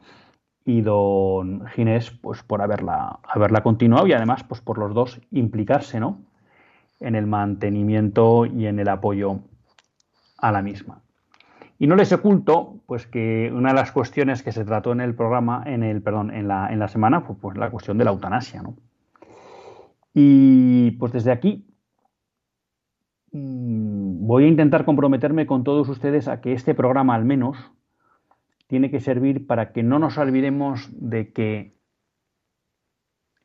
y 0.66 0.82
don 0.82 1.66
Ginés 1.68 2.12
pues 2.12 2.44
por 2.44 2.62
haberla, 2.62 3.20
haberla 3.24 3.62
continuado 3.62 4.08
y 4.08 4.14
además 4.14 4.44
pues 4.44 4.62
por 4.62 4.78
los 4.78 4.94
dos 4.94 5.20
implicarse, 5.32 6.00
¿no? 6.00 6.22
En 7.00 7.16
el 7.16 7.28
mantenimiento 7.28 8.46
y 8.46 8.68
en 8.68 8.80
el 8.80 8.88
apoyo 8.88 9.40
a 10.38 10.52
la 10.52 10.62
misma. 10.62 11.02
Y 11.84 11.88
no 11.88 11.98
les 11.98 12.14
oculto, 12.14 12.82
pues 12.86 13.08
que 13.08 13.52
una 13.54 13.72
de 13.72 13.76
las 13.76 13.92
cuestiones 13.92 14.42
que 14.42 14.54
se 14.54 14.64
trató 14.64 14.94
en 14.94 15.02
el 15.02 15.16
programa, 15.16 15.64
en 15.66 15.84
el, 15.84 16.02
perdón, 16.02 16.34
en 16.34 16.48
la, 16.48 16.72
en 16.72 16.80
la 16.80 16.88
semana, 16.88 17.20
fue 17.20 17.36
pues, 17.36 17.58
la 17.58 17.70
cuestión 17.72 17.98
de 17.98 18.06
la 18.06 18.12
eutanasia, 18.12 18.62
¿no? 18.62 18.78
Y 20.14 20.92
pues 20.92 21.12
desde 21.12 21.34
aquí 21.34 21.68
mm, 23.34 24.26
voy 24.26 24.46
a 24.46 24.48
intentar 24.48 24.86
comprometerme 24.86 25.46
con 25.46 25.66
todos 25.66 25.90
ustedes 25.90 26.30
a 26.30 26.40
que 26.40 26.54
este 26.54 26.74
programa 26.74 27.16
al 27.16 27.26
menos 27.26 27.58
tiene 28.68 28.90
que 28.90 29.02
servir 29.02 29.46
para 29.46 29.74
que 29.74 29.84
no 29.84 30.00
nos 30.00 30.18
olvidemos 30.18 30.88
de 30.94 31.34
que 31.34 31.76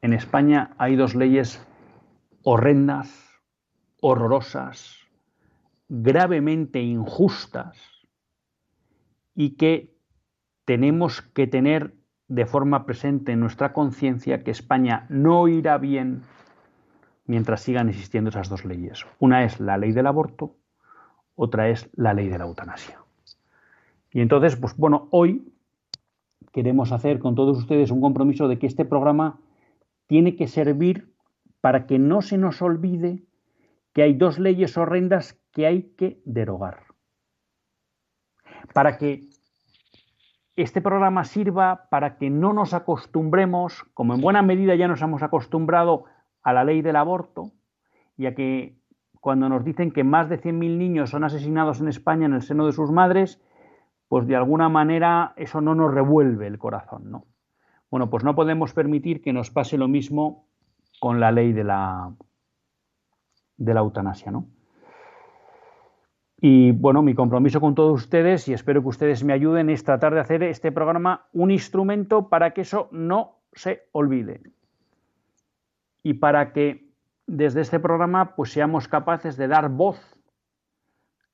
en 0.01 0.13
España 0.13 0.77
hay 0.79 0.95
dos 0.95 1.17
leyes 1.17 1.67
horrendas, 2.45 3.13
horrorosas, 4.01 4.97
gravemente 5.89 6.81
injustas 6.81 7.98
y 9.39 9.51
que 9.51 9.95
tenemos 10.65 11.23
que 11.23 11.47
tener 11.47 11.95
de 12.27 12.45
forma 12.45 12.87
presente 12.87 13.31
en 13.31 13.39
nuestra 13.39 13.73
conciencia 13.73 14.43
que 14.43 14.51
España 14.51 15.07
no 15.11 15.47
irá 15.47 15.79
bien 15.79 16.23
mientras 17.25 17.61
sigan 17.61 17.89
existiendo 17.89 18.31
esas 18.31 18.49
dos 18.49 18.65
leyes. 18.65 19.07
Una 19.21 19.45
es 19.45 19.61
la 19.61 19.79
ley 19.79 19.93
del 19.93 20.09
aborto, 20.09 20.57
otra 21.37 21.69
es 21.69 21.89
la 21.95 22.15
ley 22.15 22.29
de 22.29 22.37
la 22.37 22.47
eutanasia. 22.47 22.99
Y 24.11 24.23
entonces, 24.23 24.57
pues 24.57 24.77
bueno, 24.77 25.07
hoy 25.13 25.53
queremos 26.53 26.91
hacer 26.91 27.21
con 27.21 27.37
todos 27.37 27.59
ustedes 27.59 27.93
un 27.93 28.01
compromiso 28.01 28.49
de 28.49 28.59
que 28.59 28.67
este 28.67 28.85
programa 28.85 29.39
tiene 30.09 30.35
que 30.35 30.49
servir 30.49 31.15
para 31.61 31.87
que 31.87 32.01
no 32.01 32.23
se 32.23 32.39
nos 32.39 32.61
olvide 32.61 33.23
que 33.93 34.03
hay 34.03 34.15
dos 34.15 34.41
leyes 34.41 34.77
horrendas 34.77 35.39
que 35.53 35.67
hay 35.67 35.83
que 35.97 36.21
derogar. 36.25 36.88
Para 38.73 38.99
que 38.99 39.29
este 40.57 40.81
programa 40.81 41.25
sirva 41.25 41.89
para 41.91 42.17
que 42.17 42.31
no 42.31 42.53
nos 42.53 42.75
acostumbremos, 42.75 43.85
como 43.95 44.15
en 44.15 44.21
buena 44.21 44.43
medida 44.43 44.75
ya 44.75 44.89
nos 44.89 45.03
hemos 45.03 45.23
acostumbrado 45.23 46.05
a 46.43 46.53
la 46.53 46.65
ley 46.65 46.83
del 46.83 46.97
aborto, 46.97 47.53
y 48.17 48.27
a 48.27 48.35
que 48.35 48.77
cuando 49.21 49.49
nos 49.49 49.65
dicen 49.65 49.93
que 49.93 50.05
más 50.05 50.29
de 50.29 50.41
100.000 50.41 50.77
niños 50.77 51.11
son 51.11 51.25
asesinados 51.25 51.81
en 51.81 51.89
España 51.89 52.27
en 52.27 52.35
el 52.35 52.43
seno 52.43 52.67
de 52.67 52.73
sus 52.73 52.91
madres, 52.91 53.41
pues 54.09 54.27
de 54.27 54.37
alguna 54.37 54.69
manera 54.69 55.33
eso 55.37 55.61
no 55.61 55.75
nos 55.75 55.93
revuelve 55.93 56.47
el 56.47 56.59
corazón, 56.59 57.11
¿no? 57.11 57.27
Bueno, 57.91 58.11
pues 58.11 58.25
no 58.25 58.35
podemos 58.35 58.75
permitir 58.75 59.23
que 59.23 59.33
nos 59.33 59.51
pase 59.51 59.79
lo 59.79 59.89
mismo 59.89 60.47
con 61.01 61.21
la 61.21 61.31
ley 61.31 61.53
de 61.53 61.65
la, 61.65 62.13
de 63.57 63.75
la 63.75 63.81
eutanasia, 63.81 64.31
¿no? 64.31 64.47
Y 66.41 66.71
bueno, 66.71 67.03
mi 67.03 67.15
compromiso 67.15 67.61
con 67.61 67.75
todos 67.75 68.01
ustedes, 68.01 68.47
y 68.49 68.53
espero 68.53 68.81
que 68.83 68.89
ustedes 68.89 69.25
me 69.25 69.33
ayuden, 69.33 69.71
es 69.71 69.83
tratar 69.83 70.15
de 70.15 70.21
hacer 70.21 70.43
este 70.45 70.71
programa 70.71 71.27
un 71.33 71.51
instrumento 71.51 72.29
para 72.29 72.53
que 72.53 72.61
eso 72.61 72.89
no 72.93 73.39
se 73.53 73.89
olvide. 73.91 74.43
Y 76.05 76.15
para 76.15 76.53
que 76.53 76.89
desde 77.27 77.61
este 77.61 77.81
programa 77.81 78.37
pues 78.37 78.53
seamos 78.53 78.87
capaces 78.87 79.37
de 79.37 79.49
dar 79.49 79.69
voz 79.69 80.17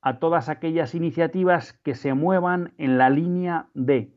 a 0.00 0.18
todas 0.18 0.48
aquellas 0.48 0.94
iniciativas 0.94 1.72
que 1.72 1.94
se 1.94 2.14
muevan 2.14 2.72
en 2.78 2.98
la 2.98 3.10
línea 3.10 3.68
de 3.74 4.12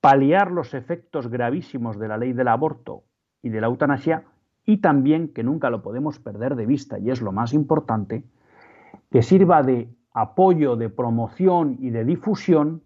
paliar 0.00 0.50
los 0.50 0.72
efectos 0.74 1.28
gravísimos 1.28 1.98
de 1.98 2.08
la 2.08 2.16
ley 2.16 2.32
del 2.32 2.48
aborto 2.48 3.04
y 3.42 3.50
de 3.50 3.60
la 3.60 3.66
eutanasia 3.66 4.24
y 4.64 4.78
también, 4.78 5.32
que 5.32 5.42
nunca 5.42 5.70
lo 5.70 5.82
podemos 5.82 6.18
perder 6.18 6.56
de 6.56 6.66
vista 6.66 6.98
y 6.98 7.10
es 7.10 7.20
lo 7.20 7.32
más 7.32 7.52
importante, 7.52 8.24
que 9.10 9.22
sirva 9.22 9.62
de 9.62 9.88
apoyo, 10.12 10.76
de 10.76 10.88
promoción 10.88 11.76
y 11.80 11.90
de 11.90 12.04
difusión 12.04 12.82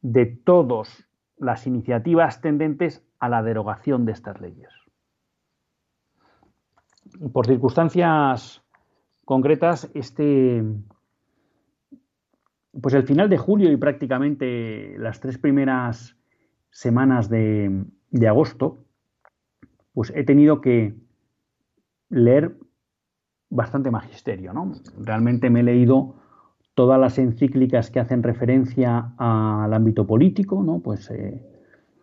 de 0.00 0.26
todas 0.26 1.06
las 1.38 1.66
iniciativas 1.66 2.40
tendentes 2.40 3.04
a 3.18 3.28
la 3.28 3.42
derogación 3.42 4.04
de 4.04 4.12
estas 4.12 4.40
leyes. 4.40 4.70
Por 7.32 7.46
circunstancias 7.46 8.62
concretas, 9.24 9.90
este, 9.94 10.62
pues 12.80 12.94
el 12.94 13.04
final 13.04 13.28
de 13.28 13.38
julio 13.38 13.72
y 13.72 13.76
prácticamente 13.76 14.96
las 14.98 15.20
tres 15.20 15.38
primeras 15.38 16.16
semanas 16.70 17.28
de, 17.28 17.84
agosto, 18.28 18.84
pues 19.92 20.12
he 20.14 20.24
tenido 20.24 20.60
que 20.60 20.94
leer 22.10 22.56
bastante 23.48 23.90
magisterio, 23.90 24.52
¿no? 24.52 24.72
Realmente 24.98 25.48
me 25.48 25.60
he 25.60 25.62
leído 25.62 26.16
todas 26.76 27.00
las 27.00 27.18
encíclicas 27.18 27.90
que 27.90 28.00
hacen 28.00 28.22
referencia 28.22 29.14
al 29.16 29.72
ámbito 29.72 30.06
político, 30.06 30.62
¿no? 30.62 30.80
Pues 30.80 31.10
eh, 31.10 31.42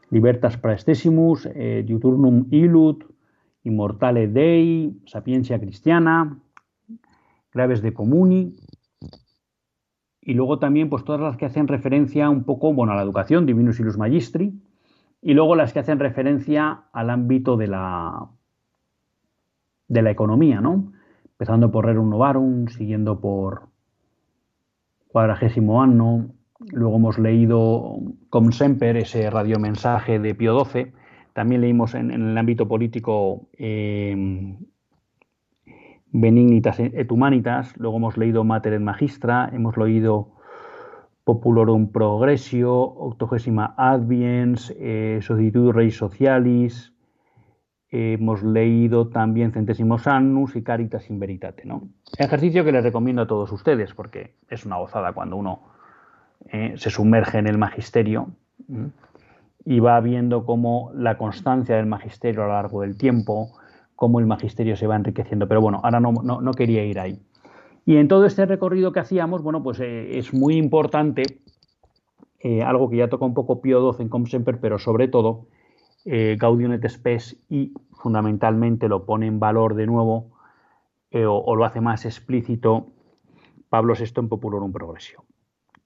Libertas 0.10 0.58
Praestesimus, 0.58 1.48
eh, 1.54 1.84
Diuturnum 1.86 2.48
Ilut, 2.50 3.04
Immortale 3.64 4.28
Dei, 4.28 5.00
Sapiencia 5.06 5.60
Cristiana, 5.60 6.40
Graves 7.54 7.84
de 7.84 7.94
Comuni, 7.94 8.56
y 10.20 10.34
luego 10.34 10.58
también 10.58 10.90
pues 10.90 11.04
todas 11.04 11.22
las 11.22 11.38
que 11.38 11.46
hacen 11.46 11.68
referencia 11.68 12.32
un 12.32 12.44
poco 12.44 12.74
bueno, 12.74 12.94
a 12.94 12.96
la 12.96 13.04
educación, 13.04 13.46
Divinus 13.46 13.80
Ilus 13.80 14.00
Magistri, 14.00 14.60
y 15.22 15.36
luego 15.36 15.56
las 15.56 15.72
que 15.72 15.80
hacen 15.82 16.00
referencia 16.00 16.86
al 16.92 17.12
ámbito 17.12 17.58
de 17.58 17.68
la, 17.68 18.28
de 19.88 20.02
la 20.02 20.10
economía, 20.10 20.62
¿no? 20.62 20.94
Empezando 21.26 21.70
por 21.70 21.86
Rerum 21.86 22.10
Novarum, 22.10 22.70
siguiendo 22.70 23.22
por 23.22 23.73
cuadragésimo 25.14 25.82
año. 25.82 26.28
Luego 26.72 26.96
hemos 26.98 27.20
leído, 27.20 28.00
como 28.30 28.52
Semper, 28.52 28.98
ese 28.98 29.30
radiomensaje 29.30 30.20
de 30.20 30.36
Pío 30.36 30.66
XII. 30.66 30.92
También 31.34 31.62
leímos 31.62 31.94
en, 31.94 32.12
el 32.12 32.38
ámbito 32.38 32.68
político 32.68 33.48
eh, 33.58 34.58
Benignitas 36.12 36.80
et 36.80 37.12
Humanitas. 37.12 37.78
Luego 37.78 37.98
hemos 37.98 38.18
leído 38.18 38.44
Mater 38.44 38.74
et 38.74 38.82
Magistra. 38.82 39.50
Hemos 39.54 39.78
leído 39.78 40.34
Populorum 41.24 41.92
Progressio, 41.92 42.74
Octogésima 42.74 43.76
Adviens, 43.78 44.74
eh, 44.80 45.20
Reis 45.74 45.96
Socialis, 45.96 46.93
hemos 47.94 48.42
leído 48.42 49.08
también 49.10 49.52
Centésimos 49.52 50.08
Annus 50.08 50.56
y 50.56 50.64
Caritas 50.64 51.12
in 51.12 51.20
Veritate. 51.20 51.64
¿no? 51.66 51.90
Ejercicio 52.18 52.66
que 52.66 52.72
les 52.72 52.84
recomiendo 52.84 53.22
a 53.22 53.28
todos 53.28 53.52
ustedes 53.52 53.94
porque 53.94 54.34
es 54.50 54.66
una 54.66 54.78
gozada 54.78 55.14
cuando 55.14 55.38
uno 55.38 55.62
eh, 56.52 56.74
se 56.76 56.90
sumerge 56.90 57.38
en 57.38 57.46
el 57.46 57.60
magisterio 57.60 58.32
y 59.64 59.80
va 59.80 60.00
viendo 60.00 60.44
cómo 60.44 60.92
la 60.96 61.20
constancia 61.20 61.76
del 61.76 61.86
magisterio 61.86 62.44
a 62.44 62.48
lo 62.48 62.54
largo 62.54 62.82
del 62.82 62.98
tiempo, 62.98 63.52
cómo 63.96 64.20
el 64.20 64.26
magisterio 64.26 64.76
se 64.76 64.88
va 64.88 64.96
enriqueciendo. 64.96 65.48
Pero 65.48 65.62
bueno, 65.62 65.80
ahora 65.84 66.00
no, 66.00 66.12
no, 66.12 66.52
quería 66.54 66.84
ir 66.84 67.00
ahí. 67.00 67.20
Y 67.86 67.98
en 67.98 68.08
todo 68.08 68.26
este 68.26 68.48
recorrido 68.48 68.92
que 68.92 69.02
hacíamos, 69.02 69.44
bueno, 69.44 69.62
pues 69.62 69.80
eh, 69.80 70.18
es 70.18 70.34
muy 70.34 70.56
importante, 70.56 71.24
eh, 72.40 72.64
algo 72.64 72.90
que 72.90 72.98
ya 72.98 73.08
toca 73.08 73.26
un 73.26 73.36
poco 73.36 73.62
Pío 73.62 73.94
XII 73.94 74.04
en 74.04 74.10
Como 74.10 74.26
pero 74.60 74.80
sobre 74.80 75.08
todo 75.08 75.46
eh, 76.06 76.36
Gaudium 76.40 76.78
Spes 76.88 77.38
y 77.50 77.74
fundamentalmente 77.92 78.90
lo 78.90 79.06
pone 79.06 79.28
en 79.28 79.40
valor 79.40 79.76
de 79.76 79.86
nuevo 79.86 80.32
eh, 81.12 81.26
o, 81.26 81.56
lo 81.56 81.64
hace 81.64 81.80
más 81.80 82.06
explícito 82.06 82.88
Pablo 83.70 83.94
VI 83.98 84.12
en 84.18 84.30
Populorum 84.30 84.72
Progressio, 84.72 85.24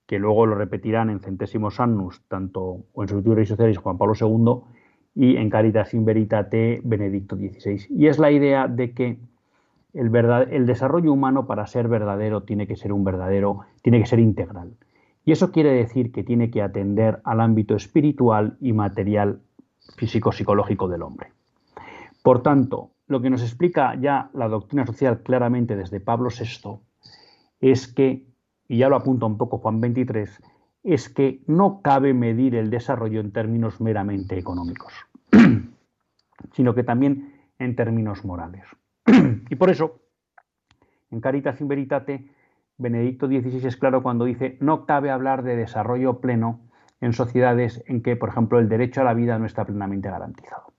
que 0.06 0.18
luego 0.18 0.46
lo 0.46 0.54
repetirán 0.54 1.10
en 1.10 1.20
Centésimos 1.20 1.80
Annus, 1.80 2.22
tanto 2.28 2.86
o 2.92 3.02
en 3.02 3.08
Subtitura 3.08 3.42
y 3.42 3.46
Socialis 3.46 3.78
Juan 3.78 3.98
Pablo 3.98 4.14
II 4.18 4.62
y 5.14 5.36
en 5.36 5.50
Caritas 5.50 5.94
in 5.94 6.04
Veritate 6.04 6.80
Benedicto 6.82 7.36
XVI. 7.36 7.86
Y 7.90 8.06
es 8.06 8.18
la 8.18 8.30
idea 8.30 8.68
de 8.68 8.92
que 8.92 9.18
el, 9.94 10.14
el 10.50 10.66
desarrollo 10.66 11.12
humano 11.12 11.46
para 11.46 11.66
ser 11.66 11.88
verdadero 11.88 12.42
tiene 12.42 12.66
que 12.66 12.76
ser 12.76 12.92
un 12.92 13.04
verdadero, 13.04 13.60
tiene 13.82 14.00
que 14.00 14.06
ser 14.06 14.18
integral. 14.18 14.76
Y 15.24 15.32
eso 15.32 15.52
quiere 15.52 15.72
decir 15.72 16.10
que 16.10 16.24
tiene 16.24 16.50
que 16.50 16.62
atender 16.62 17.20
al 17.24 17.40
ámbito 17.40 17.76
espiritual 17.76 18.56
y 18.60 18.72
material 18.72 19.40
físico-psicológico 19.96 20.88
del 20.88 21.02
hombre. 21.02 21.32
Por 22.22 22.42
tanto, 22.42 22.90
lo 23.06 23.22
que 23.22 23.30
nos 23.30 23.42
explica 23.42 23.94
ya 23.94 24.30
la 24.34 24.48
doctrina 24.48 24.86
social 24.86 25.22
claramente 25.22 25.76
desde 25.76 26.00
Pablo 26.00 26.28
VI 26.28 26.78
es 27.60 27.88
que, 27.88 28.26
y 28.68 28.78
ya 28.78 28.88
lo 28.88 28.96
apunta 28.96 29.26
un 29.26 29.38
poco 29.38 29.58
Juan 29.58 29.80
23, 29.80 30.42
es 30.84 31.08
que 31.08 31.42
no 31.46 31.80
cabe 31.82 32.14
medir 32.14 32.54
el 32.54 32.70
desarrollo 32.70 33.20
en 33.20 33.32
términos 33.32 33.80
meramente 33.80 34.38
económicos, 34.38 34.92
sino 36.52 36.74
que 36.74 36.84
también 36.84 37.34
en 37.58 37.74
términos 37.74 38.24
morales. 38.24 38.64
y 39.50 39.56
por 39.56 39.70
eso, 39.70 40.00
en 41.10 41.20
Caritas 41.20 41.60
in 41.60 41.68
Veritate, 41.68 42.30
Benedicto 42.76 43.26
XVI 43.26 43.66
es 43.66 43.76
claro 43.76 44.02
cuando 44.02 44.24
dice, 44.24 44.56
no 44.60 44.86
cabe 44.86 45.10
hablar 45.10 45.42
de 45.42 45.56
desarrollo 45.56 46.20
pleno 46.20 46.67
en 47.00 47.12
sociedades 47.12 47.82
en 47.86 48.02
que, 48.02 48.16
por 48.16 48.28
ejemplo, 48.28 48.58
el 48.58 48.68
derecho 48.68 49.00
a 49.00 49.04
la 49.04 49.14
vida 49.14 49.38
no 49.38 49.46
está 49.46 49.64
plenamente 49.64 50.10
garantizado. 50.10 50.72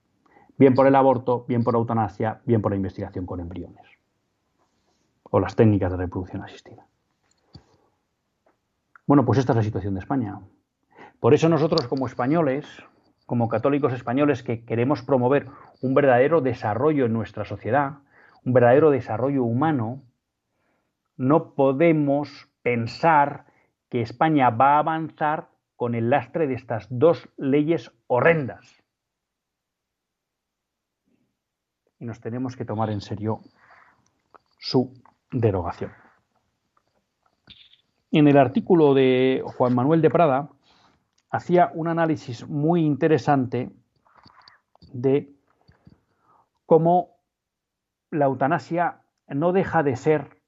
Bien 0.58 0.74
por 0.74 0.86
el 0.86 0.94
aborto, 0.94 1.44
bien 1.48 1.64
por 1.64 1.74
eutanasia, 1.74 2.40
bien 2.44 2.60
por 2.60 2.72
la 2.72 2.76
investigación 2.76 3.26
con 3.26 3.40
embriones. 3.40 3.86
O 5.30 5.40
las 5.40 5.56
técnicas 5.56 5.90
de 5.92 5.96
reproducción 5.96 6.42
asistida. 6.42 6.86
Bueno, 9.06 9.24
pues 9.24 9.38
esta 9.38 9.52
es 9.52 9.56
la 9.56 9.62
situación 9.62 9.94
de 9.94 10.00
España. 10.00 10.40
Por 11.18 11.34
eso 11.34 11.48
nosotros 11.48 11.86
como 11.86 12.06
españoles, 12.06 12.66
como 13.26 13.48
católicos 13.48 13.92
españoles 13.92 14.42
que 14.42 14.64
queremos 14.64 15.02
promover 15.02 15.48
un 15.82 15.94
verdadero 15.94 16.40
desarrollo 16.40 17.06
en 17.06 17.12
nuestra 17.12 17.44
sociedad, 17.44 17.98
un 18.44 18.52
verdadero 18.52 18.90
desarrollo 18.90 19.44
humano, 19.44 20.02
no 21.16 21.54
podemos 21.54 22.48
pensar 22.62 23.44
que 23.88 24.00
España 24.00 24.50
va 24.50 24.76
a 24.76 24.78
avanzar 24.78 25.49
con 25.80 25.94
el 25.94 26.10
lastre 26.10 26.46
de 26.46 26.52
estas 26.52 26.88
dos 26.90 27.26
leyes 27.38 27.90
horrendas. 28.06 28.84
Y 31.98 32.04
nos 32.04 32.20
tenemos 32.20 32.54
que 32.54 32.66
tomar 32.66 32.90
en 32.90 33.00
serio 33.00 33.40
su 34.58 34.92
derogación. 35.32 35.90
En 38.12 38.28
el 38.28 38.36
artículo 38.36 38.92
de 38.92 39.42
Juan 39.56 39.74
Manuel 39.74 40.02
de 40.02 40.10
Prada 40.10 40.50
hacía 41.30 41.70
un 41.72 41.88
análisis 41.88 42.46
muy 42.46 42.84
interesante 42.84 43.70
de 44.92 45.32
cómo 46.66 47.16
la 48.10 48.26
eutanasia 48.26 49.00
no 49.28 49.52
deja 49.52 49.82
de 49.82 49.96
ser 49.96 50.42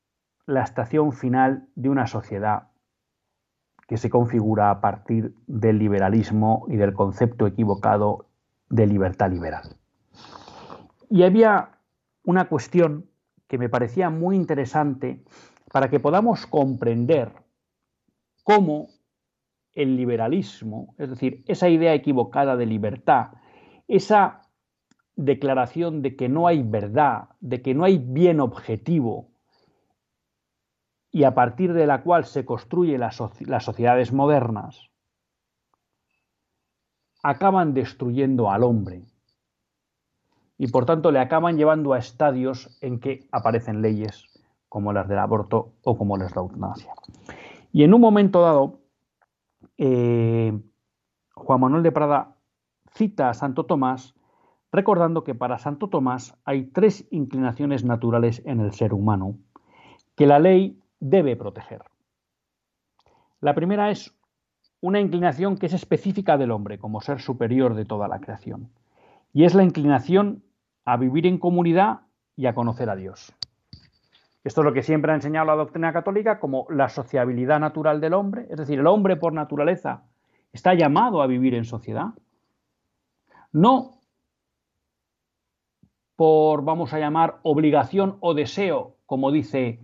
la 0.45 0.63
estación 0.63 1.15
final 1.15 1.71
de 1.75 1.89
una 1.89 2.07
sociedad 2.07 2.72
que 3.87 3.97
se 3.97 4.11
configura 4.11 4.71
a 4.71 4.81
partir 4.81 5.35
del 5.47 5.79
liberalismo 5.79 6.67
y 6.69 6.77
del 6.77 6.95
concepto 6.95 7.47
equivocado 7.47 8.27
de 8.69 8.87
libertad 8.87 9.31
liberal. 9.31 9.77
Y 11.11 11.25
había 11.25 11.79
una 12.25 12.49
cuestión 12.49 13.07
que 13.49 13.59
me 13.59 13.69
parecía 13.69 14.09
muy 14.09 14.37
interesante 14.37 15.23
para 15.71 15.91
que 15.91 16.01
podamos 16.01 16.47
comprender 16.47 17.33
cómo 18.45 18.89
el 19.75 19.97
liberalismo, 19.97 20.95
es 20.99 21.11
decir, 21.11 21.45
esa 21.47 21.69
idea 21.69 21.95
equivocada 21.95 22.57
de 22.57 22.67
libertad, 22.67 23.33
esa 23.89 24.43
declaración 25.17 26.03
de 26.03 26.17
que 26.17 26.29
no 26.29 26.47
hay 26.47 26.63
verdad, 26.63 27.31
de 27.41 27.63
que 27.63 27.75
no 27.75 27.85
hay 27.85 27.99
bien 27.99 28.41
objetivo, 28.41 29.32
y 31.13 31.25
a 31.25 31.35
partir 31.35 31.75
de 31.75 31.87
la 31.87 32.03
cual 32.03 32.25
se 32.25 32.47
construyen 32.47 33.01
las, 33.01 33.17
sociedades 33.17 34.13
modernas, 34.15 34.91
acaban 37.23 37.75
destruyendo 37.75 38.51
al 38.51 38.65
hombre 38.65 39.05
y 40.57 40.69
por 40.69 40.87
tanto 40.87 41.13
le 41.13 41.21
acaban 41.21 41.59
llevando 41.59 41.93
a 41.93 41.99
estadios 41.99 42.79
en 42.81 42.99
que 42.99 43.29
aparecen 43.31 43.83
leyes 43.83 44.25
como 44.71 44.95
las 44.95 45.07
del 45.07 45.19
aborto 45.19 45.75
o 45.83 45.99
como 45.99 46.17
las 46.17 46.31
de 46.31 46.37
la 46.37 46.43
eutanasia. 46.43 46.95
Y 47.73 47.85
en 47.85 47.93
un 47.93 48.01
momento 48.01 48.41
dado, 48.41 48.81
eh, 49.77 50.59
Juan 51.35 51.61
Manuel 51.61 51.83
de 51.83 51.93
Prada 51.93 52.37
cita 52.95 53.29
a 53.29 53.35
Santo 53.35 53.67
Tomás 53.67 54.15
recordando 54.73 55.25
que 55.25 55.35
para 55.35 55.59
Santo 55.59 55.89
Tomás 55.89 56.35
hay 56.45 56.65
tres 56.65 57.07
inclinaciones 57.11 57.85
naturales 57.85 58.41
en 58.47 58.61
el 58.61 58.73
ser 58.73 58.95
humano 58.95 59.37
que 60.17 60.27
la 60.27 60.39
ley 60.39 60.82
debe 61.03 61.35
proteger. 61.35 61.83
La 63.41 63.55
primera 63.55 63.91
es 63.91 64.15
una 64.81 65.01
inclinación 65.01 65.59
que 65.59 65.67
es 65.67 65.73
específica 65.73 66.39
del 66.39 66.53
hombre 66.53 66.79
como 66.79 67.01
ser 67.01 67.21
superior 67.21 67.75
de 67.75 67.85
toda 67.85 68.07
la 68.07 68.21
creación, 68.21 68.71
y 69.33 69.45
es 69.45 69.55
la 69.55 69.65
inclinación 69.65 70.45
a 70.85 70.97
vivir 70.97 71.27
en 71.27 71.39
comunidad 71.39 72.03
y 72.37 72.47
a 72.47 72.55
conocer 72.55 72.89
a 72.89 72.95
Dios. 72.95 73.35
Esto 74.45 74.61
es 74.61 74.65
lo 74.65 74.73
que 74.73 74.83
siempre 74.83 75.11
ha 75.11 75.17
enseñado 75.17 75.47
la 75.47 75.57
doctrina 75.57 75.93
católica 75.93 76.39
como 76.39 76.67
la 76.71 76.89
sociabilidad 76.89 77.59
natural 77.59 78.01
del 78.01 78.15
hombre, 78.15 78.47
es 78.49 78.57
decir, 78.57 78.79
el 78.79 78.87
hombre 78.87 79.17
por 79.17 79.33
naturaleza 79.33 80.05
está 80.53 80.75
llamado 80.75 81.21
a 81.21 81.27
vivir 81.27 81.55
en 81.55 81.65
sociedad, 81.65 82.11
no 83.51 83.99
por, 86.15 86.63
vamos 86.63 86.93
a 86.93 87.01
llamar, 87.01 87.41
obligación 87.43 88.19
o 88.21 88.35
deseo, 88.35 88.95
como 89.07 89.33
dice 89.33 89.81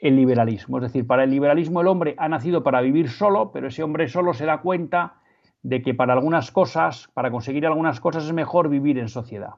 el 0.00 0.16
liberalismo. 0.16 0.78
Es 0.78 0.84
decir, 0.84 1.06
para 1.06 1.24
el 1.24 1.30
liberalismo 1.30 1.80
el 1.80 1.86
hombre 1.86 2.14
ha 2.18 2.28
nacido 2.28 2.62
para 2.62 2.80
vivir 2.80 3.10
solo, 3.10 3.52
pero 3.52 3.68
ese 3.68 3.82
hombre 3.82 4.08
solo 4.08 4.34
se 4.34 4.46
da 4.46 4.62
cuenta 4.62 5.20
de 5.62 5.82
que 5.82 5.94
para 5.94 6.14
algunas 6.14 6.50
cosas, 6.50 7.08
para 7.12 7.30
conseguir 7.30 7.66
algunas 7.66 8.00
cosas 8.00 8.24
es 8.24 8.32
mejor 8.32 8.68
vivir 8.68 8.98
en 8.98 9.08
sociedad. 9.08 9.56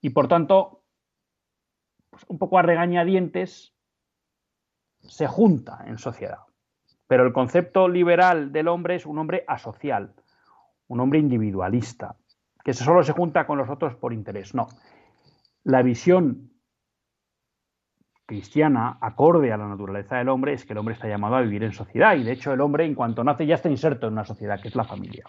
Y 0.00 0.10
por 0.10 0.28
tanto, 0.28 0.82
pues 2.10 2.24
un 2.28 2.38
poco 2.38 2.58
a 2.58 2.62
regañadientes, 2.62 3.74
se 5.00 5.26
junta 5.26 5.84
en 5.86 5.98
sociedad. 5.98 6.40
Pero 7.06 7.26
el 7.26 7.32
concepto 7.32 7.88
liberal 7.88 8.52
del 8.52 8.68
hombre 8.68 8.96
es 8.96 9.06
un 9.06 9.18
hombre 9.18 9.44
asocial, 9.46 10.14
un 10.88 11.00
hombre 11.00 11.18
individualista, 11.18 12.16
que 12.64 12.74
solo 12.74 13.02
se 13.02 13.12
junta 13.12 13.46
con 13.46 13.58
los 13.58 13.68
otros 13.68 13.94
por 13.94 14.12
interés. 14.12 14.54
No. 14.54 14.68
La 15.64 15.82
visión 15.82 16.50
cristiana, 18.28 18.98
acorde 19.00 19.50
a 19.54 19.56
la 19.56 19.66
naturaleza 19.66 20.16
del 20.16 20.28
hombre, 20.28 20.52
es 20.52 20.66
que 20.66 20.74
el 20.74 20.78
hombre 20.78 20.94
está 20.94 21.08
llamado 21.08 21.36
a 21.36 21.40
vivir 21.40 21.64
en 21.64 21.72
sociedad. 21.72 22.14
Y 22.14 22.24
de 22.24 22.32
hecho, 22.32 22.52
el 22.52 22.60
hombre, 22.60 22.84
en 22.84 22.94
cuanto 22.94 23.24
nace, 23.24 23.46
ya 23.46 23.54
está 23.54 23.70
inserto 23.70 24.06
en 24.06 24.12
una 24.12 24.24
sociedad, 24.24 24.60
que 24.60 24.68
es 24.68 24.76
la 24.76 24.84
familia. 24.84 25.24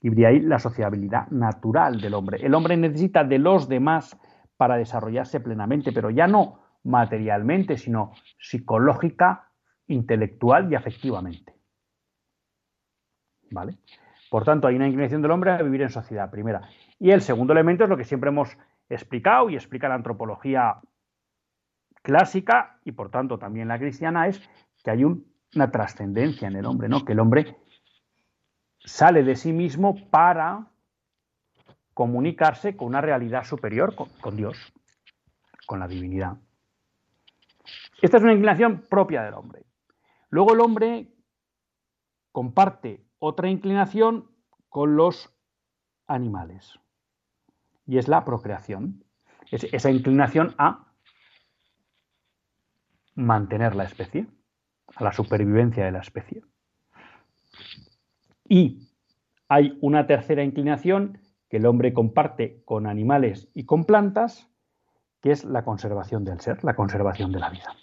Y 0.00 0.08
de 0.08 0.26
ahí 0.26 0.40
la 0.40 0.58
sociabilidad 0.58 1.28
natural 1.28 2.00
del 2.00 2.14
hombre. 2.14 2.38
El 2.44 2.54
hombre 2.54 2.74
necesita 2.78 3.22
de 3.22 3.38
los 3.38 3.68
demás 3.68 4.18
para 4.56 4.78
desarrollarse 4.78 5.40
plenamente, 5.40 5.92
pero 5.92 6.08
ya 6.08 6.26
no 6.26 6.60
materialmente, 6.84 7.76
sino 7.76 8.12
psicológica, 8.38 9.50
intelectual 9.86 10.72
y 10.72 10.74
afectivamente. 10.74 11.52
¿Vale? 13.50 13.76
Por 14.30 14.44
tanto, 14.44 14.68
hay 14.68 14.76
una 14.76 14.88
inclinación 14.88 15.20
del 15.20 15.32
hombre 15.32 15.50
a 15.50 15.62
vivir 15.62 15.82
en 15.82 15.90
sociedad, 15.90 16.30
primera. 16.30 16.62
Y 16.98 17.10
el 17.10 17.20
segundo 17.20 17.52
elemento 17.52 17.84
es 17.84 17.90
lo 17.90 17.96
que 17.98 18.04
siempre 18.04 18.30
hemos 18.30 18.56
explicado 18.88 19.50
y 19.50 19.54
explica 19.54 19.86
la 19.88 19.96
antropología 19.96 20.76
clásica 22.06 22.78
y 22.84 22.92
por 22.92 23.10
tanto 23.10 23.36
también 23.36 23.66
la 23.66 23.80
cristiana 23.80 24.28
es 24.28 24.40
que 24.84 24.92
hay 24.92 25.02
una 25.02 25.72
trascendencia 25.72 26.46
en 26.46 26.54
el 26.54 26.64
hombre, 26.64 26.88
¿no? 26.88 27.04
Que 27.04 27.14
el 27.14 27.18
hombre 27.18 27.56
sale 28.78 29.24
de 29.24 29.34
sí 29.34 29.52
mismo 29.52 30.08
para 30.08 30.70
comunicarse 31.94 32.76
con 32.76 32.86
una 32.86 33.00
realidad 33.00 33.42
superior, 33.42 33.96
con, 33.96 34.36
Dios, 34.36 34.56
con 35.66 35.80
la 35.80 35.88
divinidad. 35.88 36.36
Esta 38.00 38.18
es 38.18 38.22
una 38.22 38.34
inclinación 38.34 38.84
propia 38.88 39.24
del 39.24 39.34
hombre. 39.34 39.66
Luego 40.30 40.54
el 40.54 40.60
hombre 40.60 41.12
comparte 42.30 43.04
otra 43.18 43.48
inclinación 43.48 44.30
con 44.68 44.94
los 44.94 45.34
animales 46.06 46.78
y 47.84 47.98
es 47.98 48.06
la 48.06 48.24
procreación. 48.24 49.02
Es 49.50 49.64
esa 49.72 49.90
inclinación 49.90 50.54
a 50.56 50.85
mantener 53.16 53.74
la 53.74 53.84
especie, 53.84 54.26
a 54.94 55.02
la 55.02 55.12
supervivencia 55.12 55.84
de 55.84 55.90
la 55.90 56.00
especie. 56.00 56.42
Y 58.48 58.88
hay 59.48 59.76
una 59.80 60.06
tercera 60.06 60.44
inclinación 60.44 61.18
que 61.48 61.56
el 61.56 61.66
hombre 61.66 61.92
comparte 61.92 62.62
con 62.64 62.86
animales 62.86 63.48
y 63.54 63.64
con 63.64 63.84
plantas, 63.84 64.48
que 65.20 65.32
es 65.32 65.44
la 65.44 65.64
conservación 65.64 66.24
del 66.24 66.40
ser, 66.40 66.62
la 66.62 66.76
conservación 66.76 67.32
de 67.32 67.40
la 67.40 67.50
vida. 67.50 67.74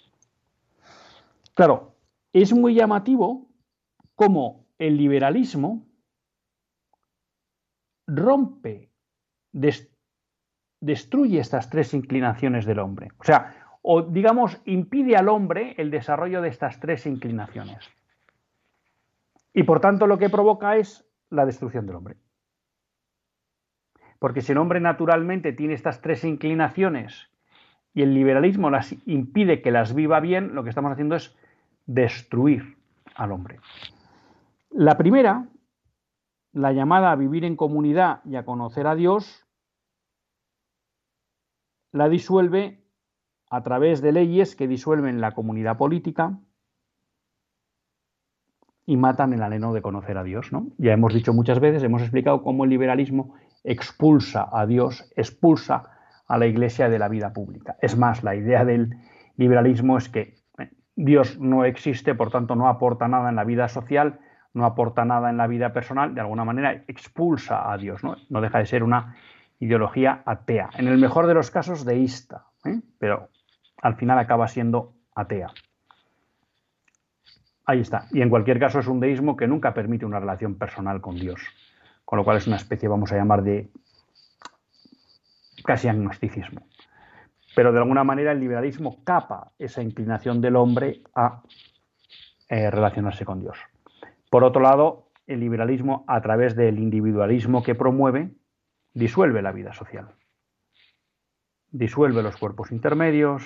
Claro, 1.54 1.96
es 2.32 2.52
muy 2.52 2.74
llamativo 2.74 3.48
cómo 4.14 4.66
el 4.78 4.96
liberalismo 4.96 5.86
rompe, 8.06 8.90
destruye 10.80 11.40
estas 11.40 11.70
tres 11.70 11.94
inclinaciones 11.94 12.66
del 12.66 12.80
hombre. 12.80 13.08
O 13.18 13.24
sea, 13.24 13.63
o 13.86 14.00
digamos 14.00 14.62
impide 14.64 15.14
al 15.14 15.28
hombre 15.28 15.74
el 15.76 15.90
desarrollo 15.90 16.40
de 16.40 16.48
estas 16.48 16.80
tres 16.80 17.04
inclinaciones. 17.04 17.84
Y 19.52 19.64
por 19.64 19.80
tanto 19.80 20.06
lo 20.06 20.16
que 20.16 20.30
provoca 20.30 20.76
es 20.76 21.06
la 21.28 21.44
destrucción 21.44 21.86
del 21.86 21.96
hombre. 21.96 22.16
Porque 24.18 24.40
si 24.40 24.52
el 24.52 24.58
hombre 24.58 24.80
naturalmente 24.80 25.52
tiene 25.52 25.74
estas 25.74 26.00
tres 26.00 26.24
inclinaciones 26.24 27.28
y 27.92 28.00
el 28.00 28.14
liberalismo 28.14 28.70
las 28.70 28.96
impide 29.06 29.60
que 29.60 29.70
las 29.70 29.94
viva 29.94 30.18
bien, 30.18 30.54
lo 30.54 30.64
que 30.64 30.70
estamos 30.70 30.90
haciendo 30.90 31.16
es 31.16 31.36
destruir 31.84 32.78
al 33.14 33.32
hombre. 33.32 33.60
La 34.70 34.96
primera, 34.96 35.46
la 36.52 36.72
llamada 36.72 37.12
a 37.12 37.16
vivir 37.16 37.44
en 37.44 37.54
comunidad 37.54 38.24
y 38.24 38.36
a 38.36 38.46
conocer 38.46 38.86
a 38.86 38.94
Dios, 38.94 39.46
la 41.92 42.08
disuelve 42.08 42.83
a 43.54 43.62
través 43.62 44.02
de 44.02 44.10
leyes 44.10 44.56
que 44.56 44.66
disuelven 44.66 45.20
la 45.20 45.30
comunidad 45.30 45.76
política 45.76 46.36
y 48.84 48.96
matan 48.96 49.32
el 49.32 49.44
anhelo 49.44 49.72
de 49.72 49.80
conocer 49.80 50.18
a 50.18 50.24
Dios. 50.24 50.52
¿no? 50.52 50.66
Ya 50.76 50.92
hemos 50.92 51.14
dicho 51.14 51.32
muchas 51.32 51.60
veces, 51.60 51.84
hemos 51.84 52.02
explicado 52.02 52.42
cómo 52.42 52.64
el 52.64 52.70
liberalismo 52.70 53.36
expulsa 53.62 54.48
a 54.52 54.66
Dios, 54.66 55.08
expulsa 55.14 55.84
a 56.26 56.36
la 56.36 56.46
Iglesia 56.46 56.88
de 56.88 56.98
la 56.98 57.06
vida 57.06 57.32
pública. 57.32 57.76
Es 57.80 57.96
más, 57.96 58.24
la 58.24 58.34
idea 58.34 58.64
del 58.64 58.96
liberalismo 59.36 59.98
es 59.98 60.08
que 60.08 60.34
eh, 60.58 60.70
Dios 60.96 61.38
no 61.38 61.64
existe, 61.64 62.16
por 62.16 62.32
tanto 62.32 62.56
no 62.56 62.68
aporta 62.68 63.06
nada 63.06 63.28
en 63.28 63.36
la 63.36 63.44
vida 63.44 63.68
social, 63.68 64.18
no 64.52 64.64
aporta 64.64 65.04
nada 65.04 65.30
en 65.30 65.36
la 65.36 65.46
vida 65.46 65.72
personal, 65.72 66.12
de 66.12 66.22
alguna 66.22 66.44
manera 66.44 66.72
expulsa 66.88 67.72
a 67.72 67.78
Dios, 67.78 68.02
no, 68.02 68.16
no 68.30 68.40
deja 68.40 68.58
de 68.58 68.66
ser 68.66 68.82
una 68.82 69.14
ideología 69.60 70.22
atea, 70.26 70.70
en 70.76 70.88
el 70.88 70.98
mejor 70.98 71.28
de 71.28 71.34
los 71.34 71.52
casos 71.52 71.84
deísta, 71.84 72.46
¿eh? 72.64 72.80
pero 72.98 73.28
al 73.84 73.96
final 73.96 74.18
acaba 74.18 74.48
siendo 74.48 74.94
atea. 75.14 75.48
Ahí 77.66 77.80
está. 77.80 78.06
Y 78.12 78.22
en 78.22 78.30
cualquier 78.30 78.58
caso 78.58 78.78
es 78.80 78.86
un 78.86 78.98
deísmo 78.98 79.36
que 79.36 79.46
nunca 79.46 79.74
permite 79.74 80.06
una 80.06 80.18
relación 80.18 80.54
personal 80.54 81.02
con 81.02 81.16
Dios, 81.16 81.42
con 82.02 82.16
lo 82.16 82.24
cual 82.24 82.38
es 82.38 82.46
una 82.46 82.56
especie, 82.56 82.88
vamos 82.88 83.12
a 83.12 83.16
llamar, 83.16 83.42
de 83.42 83.68
casi 85.64 85.88
agnosticismo. 85.88 86.66
Pero 87.54 87.72
de 87.72 87.78
alguna 87.78 88.04
manera 88.04 88.32
el 88.32 88.40
liberalismo 88.40 89.04
capa 89.04 89.52
esa 89.58 89.82
inclinación 89.82 90.40
del 90.40 90.56
hombre 90.56 91.02
a 91.14 91.42
eh, 92.48 92.70
relacionarse 92.70 93.26
con 93.26 93.40
Dios. 93.40 93.58
Por 94.30 94.44
otro 94.44 94.62
lado, 94.62 95.10
el 95.26 95.40
liberalismo, 95.40 96.06
a 96.08 96.22
través 96.22 96.56
del 96.56 96.78
individualismo 96.78 97.62
que 97.62 97.74
promueve, 97.74 98.30
disuelve 98.94 99.42
la 99.42 99.52
vida 99.52 99.74
social. 99.74 100.08
Disuelve 101.70 102.22
los 102.22 102.38
cuerpos 102.38 102.72
intermedios, 102.72 103.44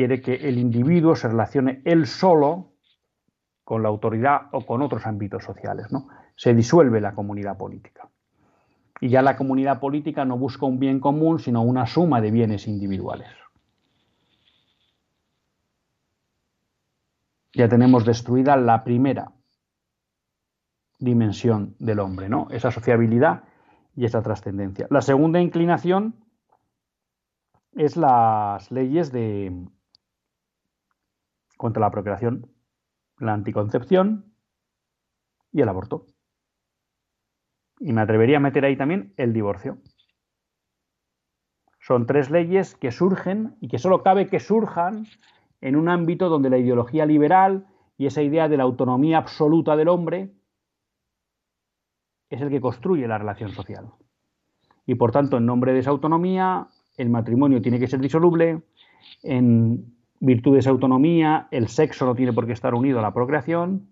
quiere 0.00 0.22
que 0.22 0.48
el 0.48 0.56
individuo 0.56 1.14
se 1.14 1.28
relacione 1.28 1.82
él 1.84 2.06
solo 2.06 2.72
con 3.64 3.82
la 3.82 3.90
autoridad 3.90 4.48
o 4.52 4.64
con 4.64 4.80
otros 4.80 5.04
ámbitos 5.04 5.44
sociales. 5.44 5.92
¿no? 5.92 6.08
Se 6.36 6.54
disuelve 6.54 7.02
la 7.02 7.14
comunidad 7.14 7.58
política. 7.58 8.08
Y 8.98 9.10
ya 9.10 9.20
la 9.20 9.36
comunidad 9.36 9.78
política 9.78 10.24
no 10.24 10.38
busca 10.38 10.64
un 10.64 10.78
bien 10.78 11.00
común, 11.00 11.38
sino 11.38 11.60
una 11.60 11.84
suma 11.84 12.22
de 12.22 12.30
bienes 12.30 12.66
individuales. 12.66 13.28
Ya 17.52 17.68
tenemos 17.68 18.06
destruida 18.06 18.56
la 18.56 18.82
primera 18.84 19.32
dimensión 20.98 21.76
del 21.78 21.98
hombre, 21.98 22.30
¿no? 22.30 22.48
Esa 22.50 22.70
sociabilidad 22.70 23.44
y 23.94 24.06
esa 24.06 24.22
trascendencia. 24.22 24.86
La 24.88 25.02
segunda 25.02 25.42
inclinación 25.42 26.14
es 27.74 27.98
las 27.98 28.70
leyes 28.70 29.12
de 29.12 29.68
contra 31.60 31.82
la 31.82 31.90
procreación, 31.90 32.46
la 33.18 33.34
anticoncepción 33.34 34.32
y 35.52 35.60
el 35.60 35.68
aborto. 35.68 36.06
Y 37.78 37.92
me 37.92 38.00
atrevería 38.00 38.38
a 38.38 38.40
meter 38.40 38.64
ahí 38.64 38.78
también 38.78 39.12
el 39.18 39.34
divorcio. 39.34 39.76
Son 41.78 42.06
tres 42.06 42.30
leyes 42.30 42.74
que 42.76 42.90
surgen 42.90 43.58
y 43.60 43.68
que 43.68 43.78
solo 43.78 44.02
cabe 44.02 44.26
que 44.26 44.40
surjan 44.40 45.04
en 45.60 45.76
un 45.76 45.90
ámbito 45.90 46.30
donde 46.30 46.48
la 46.48 46.56
ideología 46.56 47.04
liberal 47.04 47.66
y 47.98 48.06
esa 48.06 48.22
idea 48.22 48.48
de 48.48 48.56
la 48.56 48.62
autonomía 48.62 49.18
absoluta 49.18 49.76
del 49.76 49.88
hombre 49.88 50.32
es 52.30 52.40
el 52.40 52.48
que 52.48 52.62
construye 52.62 53.06
la 53.06 53.18
relación 53.18 53.50
social. 53.50 53.90
Y 54.86 54.94
por 54.94 55.12
tanto, 55.12 55.36
en 55.36 55.44
nombre 55.44 55.74
de 55.74 55.80
esa 55.80 55.90
autonomía, 55.90 56.68
el 56.96 57.10
matrimonio 57.10 57.60
tiene 57.60 57.78
que 57.78 57.86
ser 57.86 58.00
disoluble, 58.00 58.62
en 59.22 59.99
virtud 60.20 60.52
de 60.52 60.60
esa 60.60 60.70
autonomía, 60.70 61.48
el 61.50 61.68
sexo 61.68 62.06
no 62.06 62.14
tiene 62.14 62.32
por 62.32 62.46
qué 62.46 62.52
estar 62.52 62.74
unido 62.74 62.98
a 62.98 63.02
la 63.02 63.12
procreación, 63.12 63.88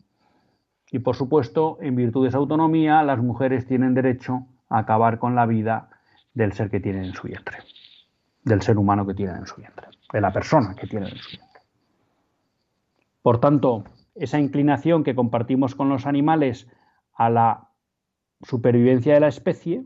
y 0.90 1.00
por 1.00 1.16
supuesto, 1.16 1.78
en 1.80 1.96
virtud 1.96 2.22
de 2.22 2.28
esa 2.28 2.38
autonomía, 2.38 3.02
las 3.02 3.18
mujeres 3.18 3.66
tienen 3.66 3.94
derecho 3.94 4.46
a 4.68 4.78
acabar 4.78 5.18
con 5.18 5.34
la 5.34 5.46
vida 5.46 5.88
del 6.34 6.52
ser 6.52 6.70
que 6.70 6.80
tienen 6.80 7.04
en 7.04 7.14
su 7.14 7.26
vientre, 7.26 7.58
del 8.44 8.62
ser 8.62 8.78
humano 8.78 9.06
que 9.06 9.14
tienen 9.14 9.36
en 9.36 9.46
su 9.46 9.56
vientre, 9.56 9.88
de 10.12 10.20
la 10.20 10.32
persona 10.32 10.74
que 10.74 10.86
tienen 10.86 11.10
en 11.10 11.16
su 11.16 11.30
vientre. 11.30 11.60
Por 13.22 13.40
tanto, 13.40 13.84
esa 14.14 14.38
inclinación 14.38 15.04
que 15.04 15.14
compartimos 15.14 15.74
con 15.74 15.88
los 15.88 16.06
animales 16.06 16.68
a 17.14 17.28
la 17.30 17.68
supervivencia 18.42 19.14
de 19.14 19.20
la 19.20 19.28
especie, 19.28 19.84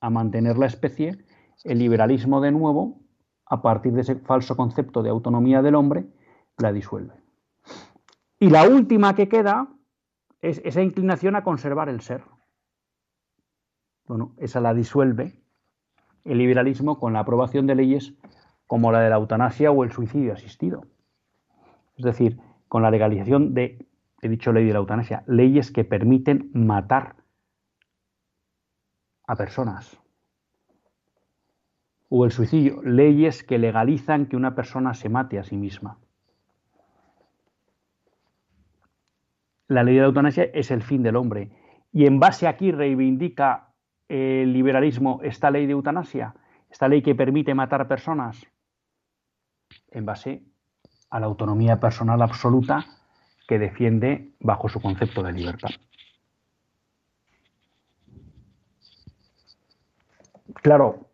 a 0.00 0.10
mantener 0.10 0.58
la 0.58 0.66
especie, 0.66 1.18
el 1.64 1.78
liberalismo 1.78 2.40
de 2.40 2.52
nuevo, 2.52 3.01
a 3.52 3.60
partir 3.60 3.92
de 3.92 4.00
ese 4.00 4.14
falso 4.14 4.56
concepto 4.56 5.02
de 5.02 5.10
autonomía 5.10 5.60
del 5.60 5.74
hombre, 5.74 6.06
la 6.56 6.72
disuelve. 6.72 7.12
Y 8.38 8.48
la 8.48 8.66
última 8.66 9.14
que 9.14 9.28
queda 9.28 9.68
es 10.40 10.62
esa 10.64 10.80
inclinación 10.80 11.36
a 11.36 11.44
conservar 11.44 11.90
el 11.90 12.00
ser. 12.00 12.24
Bueno, 14.06 14.32
esa 14.38 14.60
la 14.60 14.72
disuelve 14.72 15.38
el 16.24 16.38
liberalismo 16.38 16.98
con 16.98 17.12
la 17.12 17.18
aprobación 17.20 17.66
de 17.66 17.74
leyes 17.74 18.14
como 18.66 18.90
la 18.90 19.00
de 19.00 19.10
la 19.10 19.16
eutanasia 19.16 19.70
o 19.70 19.84
el 19.84 19.92
suicidio 19.92 20.32
asistido. 20.32 20.86
Es 21.98 22.06
decir, 22.06 22.40
con 22.68 22.80
la 22.80 22.90
legalización 22.90 23.52
de, 23.52 23.86
he 24.22 24.30
dicho 24.30 24.50
ley 24.54 24.64
de 24.64 24.72
la 24.72 24.78
eutanasia, 24.78 25.24
leyes 25.26 25.70
que 25.70 25.84
permiten 25.84 26.50
matar 26.54 27.16
a 29.26 29.36
personas. 29.36 30.01
O 32.14 32.26
el 32.26 32.30
suicidio, 32.30 32.82
leyes 32.82 33.42
que 33.42 33.58
legalizan 33.58 34.26
que 34.26 34.36
una 34.36 34.54
persona 34.54 34.92
se 34.92 35.08
mate 35.08 35.38
a 35.38 35.44
sí 35.44 35.56
misma. 35.56 35.98
la 39.72 39.82
ley 39.82 39.94
de 39.94 40.00
la 40.00 40.06
eutanasia 40.06 40.44
es 40.52 40.70
el 40.70 40.82
fin 40.82 41.02
del 41.02 41.16
hombre. 41.16 41.50
Y 41.92 42.06
en 42.06 42.20
base 42.20 42.46
aquí 42.46 42.72
reivindica 42.72 43.68
el 44.08 44.52
liberalismo 44.52 45.20
esta 45.22 45.50
ley 45.50 45.66
de 45.66 45.72
eutanasia, 45.72 46.34
esta 46.70 46.88
ley 46.88 47.02
que 47.02 47.14
permite 47.14 47.54
matar 47.54 47.88
personas, 47.88 48.46
en 49.90 50.04
base 50.04 50.42
a 51.10 51.20
la 51.20 51.26
autonomía 51.26 51.80
personal 51.80 52.20
absoluta 52.22 52.84
que 53.48 53.58
defiende 53.58 54.32
bajo 54.40 54.68
su 54.68 54.80
concepto 54.80 55.22
de 55.22 55.32
libertad. 55.32 55.70
Claro, 60.54 61.11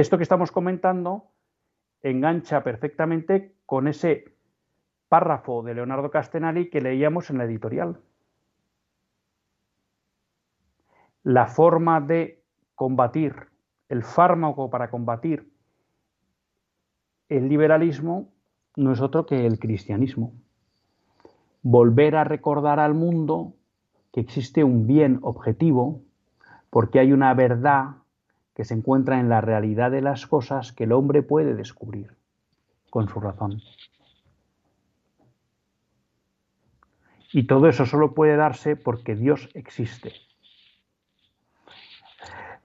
esto 0.00 0.16
que 0.16 0.22
estamos 0.22 0.52
comentando 0.52 1.30
engancha 2.02 2.62
perfectamente 2.62 3.54
con 3.64 3.88
ese 3.88 4.36
párrafo 5.08 5.62
de 5.62 5.74
Leonardo 5.74 6.10
Castenari 6.10 6.68
que 6.70 6.80
leíamos 6.80 7.30
en 7.30 7.38
la 7.38 7.44
editorial. 7.44 8.00
La 11.22 11.46
forma 11.46 12.00
de 12.00 12.42
combatir, 12.74 13.34
el 13.88 14.02
fármaco 14.02 14.70
para 14.70 14.90
combatir 14.90 15.50
el 17.28 17.48
liberalismo 17.48 18.32
no 18.76 18.92
es 18.92 19.00
otro 19.00 19.26
que 19.26 19.46
el 19.46 19.58
cristianismo. 19.58 20.32
Volver 21.62 22.14
a 22.16 22.24
recordar 22.24 22.78
al 22.78 22.94
mundo 22.94 23.54
que 24.12 24.20
existe 24.20 24.62
un 24.62 24.86
bien 24.86 25.18
objetivo, 25.22 26.02
porque 26.70 27.00
hay 27.00 27.12
una 27.12 27.34
verdad 27.34 27.96
que 28.56 28.64
se 28.64 28.72
encuentra 28.72 29.20
en 29.20 29.28
la 29.28 29.42
realidad 29.42 29.90
de 29.90 30.00
las 30.00 30.26
cosas 30.26 30.72
que 30.72 30.84
el 30.84 30.92
hombre 30.92 31.22
puede 31.22 31.54
descubrir 31.54 32.16
con 32.88 33.06
su 33.06 33.20
razón. 33.20 33.60
Y 37.34 37.46
todo 37.46 37.68
eso 37.68 37.84
solo 37.84 38.14
puede 38.14 38.34
darse 38.36 38.74
porque 38.74 39.14
Dios 39.14 39.50
existe. 39.52 40.14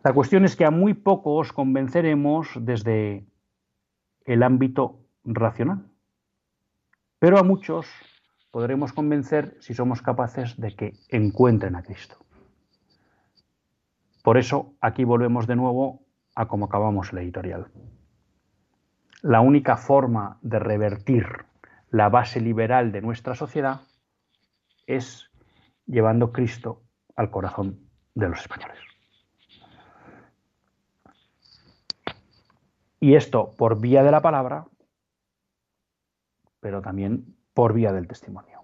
La 0.02 0.14
cuestión 0.14 0.46
es 0.46 0.56
que 0.56 0.64
a 0.64 0.72
muy 0.72 0.94
pocos 0.94 1.52
convenceremos 1.52 2.48
desde 2.56 3.26
el 4.24 4.44
ámbito 4.44 5.02
racional, 5.26 5.92
pero 7.20 7.38
a 7.38 7.44
muchos 7.44 7.86
podremos 8.50 8.94
convencer 8.94 9.58
si 9.60 9.74
somos 9.74 10.02
capaces 10.02 10.58
de 10.58 10.74
que 10.74 10.94
encuentren 11.10 11.76
a 11.76 11.84
Cristo. 11.84 12.16
Por 14.24 14.38
eso 14.38 14.76
aquí 14.82 15.04
volvemos 15.04 15.48
de 15.48 15.56
nuevo 15.56 16.06
a 16.36 16.48
como 16.48 16.66
acabamos 16.66 17.14
la 17.14 17.22
editorial. 17.22 17.72
La 19.22 19.42
única 19.42 19.78
forma 19.78 20.38
de 20.42 20.60
revertir 20.60 21.26
la 21.90 22.10
base 22.10 22.40
liberal 22.40 22.92
de 22.92 23.02
nuestra 23.02 23.36
sociedad 23.36 23.82
es 24.86 25.30
llevando 25.86 26.32
Cristo 26.32 26.84
al 27.16 27.30
corazón 27.30 27.90
de 28.16 28.30
los 28.30 28.40
españoles. 28.40 28.80
Y 33.00 33.16
esto 33.16 33.56
por 33.58 33.82
vía 33.82 34.04
de 34.04 34.12
la 34.12 34.22
palabra, 34.22 34.68
pero 36.60 36.82
también 36.82 37.36
por 37.54 37.74
vía 37.74 37.92
del 37.92 38.08
testimonio, 38.08 38.64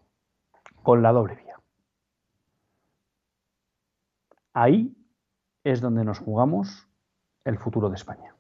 con 0.84 1.02
la 1.02 1.12
doble 1.12 1.36
vía. 1.36 1.60
Ahí 4.54 4.96
es 5.72 5.82
donde 5.82 6.06
nos 6.06 6.20
jugamos 6.20 6.88
el 7.44 7.58
futuro 7.58 7.90
de 7.90 7.96
España. 7.96 8.36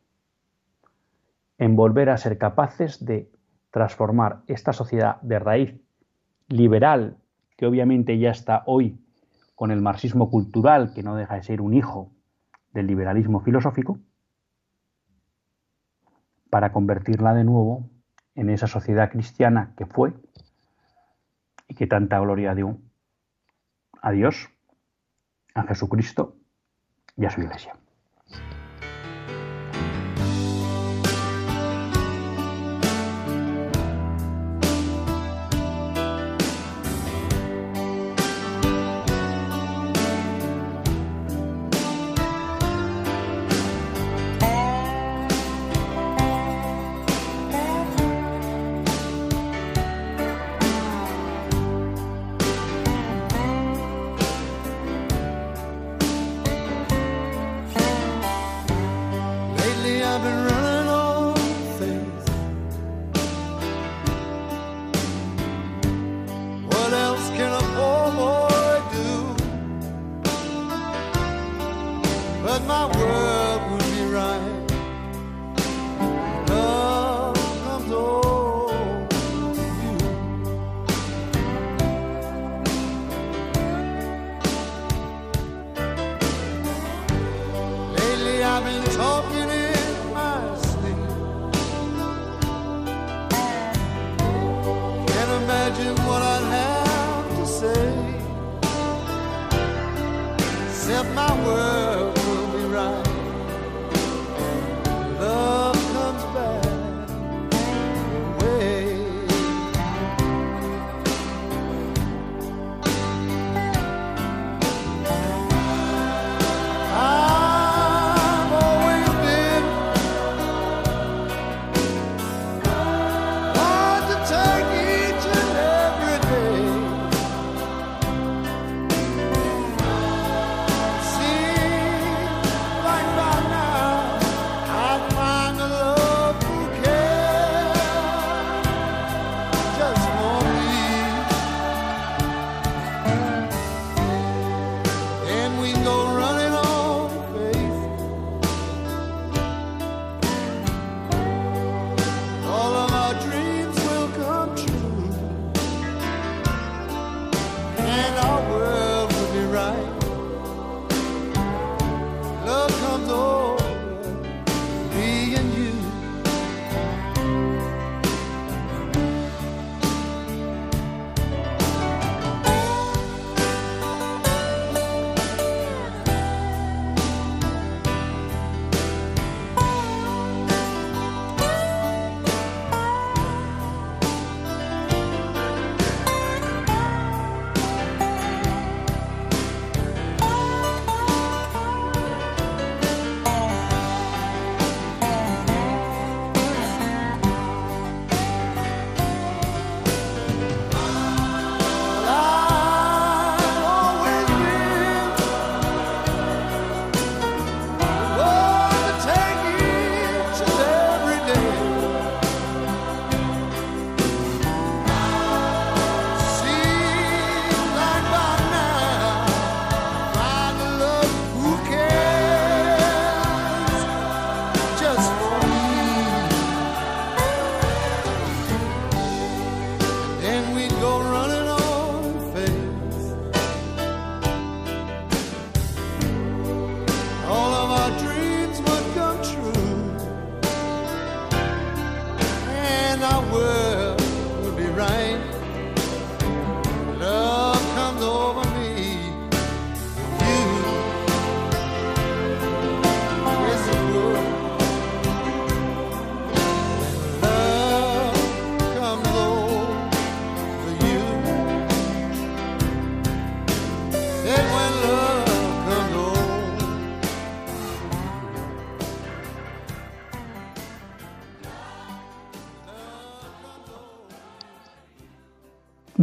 En 1.57 1.75
volver 1.75 2.09
a 2.09 2.17
ser 2.17 2.37
capaces 2.37 3.03
de 3.03 3.29
transformar 3.69 4.43
esta 4.47 4.71
sociedad 4.71 5.19
de 5.21 5.39
raíz 5.39 5.75
liberal 6.47 7.17
que 7.57 7.65
obviamente 7.65 8.17
ya 8.17 8.29
está 8.29 8.63
hoy 8.65 9.03
con 9.55 9.71
el 9.71 9.81
marxismo 9.81 10.29
cultural, 10.29 10.93
que 10.93 11.03
no 11.03 11.15
deja 11.15 11.35
de 11.35 11.43
ser 11.43 11.61
un 11.61 11.73
hijo 11.73 12.13
del 12.71 12.87
liberalismo 12.87 13.41
filosófico, 13.41 13.99
para 16.49 16.71
convertirla 16.71 17.33
de 17.33 17.43
nuevo 17.43 17.89
en 18.35 18.49
esa 18.49 18.67
sociedad 18.67 19.11
cristiana 19.11 19.73
que 19.75 19.85
fue 19.85 20.13
y 21.67 21.75
que 21.75 21.87
tanta 21.87 22.19
gloria 22.19 22.55
dio 22.55 22.77
a 24.01 24.11
Dios, 24.11 24.49
a 25.55 25.63
Jesucristo 25.63 26.36
y 27.17 27.25
a 27.25 27.29
su 27.29 27.41
iglesia. 27.41 27.75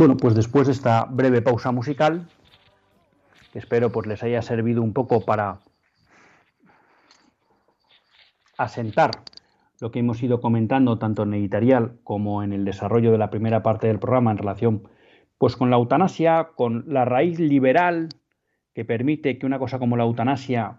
Bueno, 0.04 0.18
pues 0.18 0.34
después 0.34 0.66
de 0.66 0.74
esta 0.74 1.06
breve 1.06 1.40
pausa 1.40 1.72
musical, 1.72 2.28
que 3.54 3.58
espero 3.58 3.90
pues 3.90 4.06
les 4.06 4.22
haya 4.22 4.42
servido 4.42 4.82
un 4.82 4.92
poco 4.92 5.24
para 5.24 5.60
asentar 8.58 9.12
lo 9.80 9.90
que 9.90 10.00
hemos 10.00 10.22
ido 10.22 10.42
comentando 10.42 10.98
tanto 10.98 11.22
en 11.22 11.32
editorial 11.32 12.00
como 12.04 12.42
en 12.42 12.52
el 12.52 12.66
desarrollo 12.66 13.12
de 13.12 13.16
la 13.16 13.30
primera 13.30 13.62
parte 13.62 13.86
del 13.86 13.98
programa 13.98 14.30
en 14.30 14.36
relación 14.36 14.88
pues 15.38 15.56
con 15.56 15.70
la 15.70 15.76
eutanasia, 15.76 16.50
con 16.54 16.84
la 16.86 17.06
raíz 17.06 17.38
liberal 17.38 18.10
que 18.74 18.84
permite 18.84 19.38
que 19.38 19.46
una 19.46 19.58
cosa 19.58 19.78
como 19.78 19.96
la 19.96 20.04
eutanasia 20.04 20.76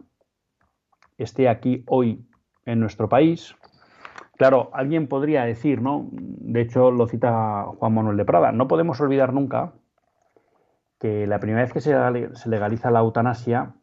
esté 1.18 1.50
aquí 1.50 1.84
hoy 1.88 2.28
en 2.68 2.80
nuestro 2.80 3.10
país, 3.10 3.56
Claro, 4.38 4.70
alguien 4.74 5.08
podría 5.08 5.46
decir, 5.46 5.82
¿no? 5.82 6.10
De 6.56 6.62
hecho, 6.62 6.90
lo 6.90 7.06
cita 7.06 7.66
Juan 7.66 7.94
Manuel 7.94 8.16
de 8.16 8.24
Prada, 8.24 8.54
no 8.54 8.70
podemos 8.70 9.02
olvidar 9.02 9.34
nunca 9.34 9.74
que 11.02 11.28
la 11.28 11.42
primera 11.42 11.64
vez 11.64 11.74
que 11.74 11.82
se 11.82 12.50
legaliza 12.50 12.92
la 12.92 13.02
eutanasia 13.02 13.74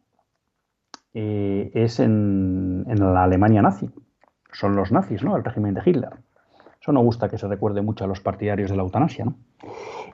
eh, 1.13 1.69
es 1.75 1.99
en, 1.99 2.83
la 2.87 3.25
Alemania 3.25 3.61
nazi. 3.61 3.91
Son 4.51 4.75
los 4.75 4.91
nazis, 4.91 5.23
¿no? 5.23 5.37
El 5.37 5.43
régimen 5.43 5.75
de 5.75 5.83
Hitler. 5.85 6.13
Eso 6.81 6.91
no 6.91 7.01
gusta 7.01 7.29
que 7.29 7.37
se 7.37 7.47
recuerde 7.47 7.83
mucho 7.83 8.05
a 8.05 8.07
los 8.07 8.21
partidarios 8.21 8.71
de 8.71 8.77
la 8.77 8.81
eutanasia, 8.81 9.25
¿no? 9.25 9.35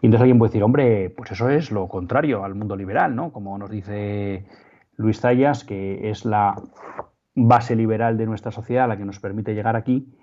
Y 0.01 0.07
entonces 0.07 0.23
alguien 0.23 0.37
puede 0.37 0.49
decir, 0.49 0.63
hombre, 0.63 1.11
pues 1.11 1.31
eso 1.31 1.49
es 1.49 1.71
lo 1.71 1.87
contrario 1.87 2.43
al 2.43 2.55
mundo 2.55 2.75
liberal, 2.75 3.15
¿no? 3.15 3.31
Como 3.31 3.57
nos 3.57 3.69
dice 3.69 4.45
Luis 4.97 5.21
Zayas, 5.21 5.63
que 5.63 6.09
es 6.09 6.25
la 6.25 6.61
base 7.35 7.77
liberal 7.77 8.17
de 8.17 8.25
nuestra 8.25 8.51
sociedad 8.51 8.89
la 8.89 8.97
que 8.97 9.05
nos 9.05 9.21
permite 9.21 9.55
llegar 9.55 9.77
aquí 9.77 10.13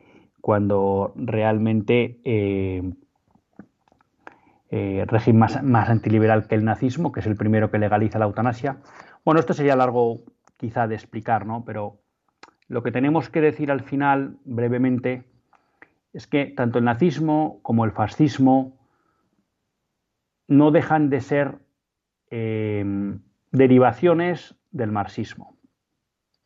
cuando 0.47 1.13
realmente 1.17 2.21
eh, 2.23 2.81
eh, 4.71 5.05
régimen 5.09 5.41
más, 5.41 5.61
más, 5.65 5.91
antiliberal 5.91 6.47
que 6.47 6.55
el 6.55 6.65
nazismo, 6.65 7.11
que 7.11 7.19
es 7.19 7.27
el 7.27 7.35
primero 7.35 7.73
que 7.73 7.81
legaliza 7.81 8.21
la 8.21 8.27
eutanasia. 8.27 8.77
Bueno, 9.25 9.41
esto 9.41 9.55
sería 9.55 9.75
largo 9.75 10.21
quizá 10.57 10.87
de 10.87 10.95
explicar, 10.95 11.47
¿no? 11.47 11.65
Pero 11.65 11.99
lo 12.69 12.85
que 12.85 12.93
tenemos 12.93 13.29
que 13.29 13.41
decir 13.41 13.73
al 13.73 13.83
final, 13.83 14.39
brevemente, 14.45 15.25
es 16.13 16.29
que 16.29 16.47
tanto 16.47 16.79
el 16.79 16.85
nazismo 16.85 17.59
como 17.63 17.85
el 17.85 17.91
fascismo 17.91 18.79
no 20.47 20.71
dejan 20.71 21.11
de 21.11 21.23
ser 21.23 21.59
eh, 22.31 22.85
derivaciones 23.51 24.55
del 24.71 24.93
marxismo. 24.93 25.57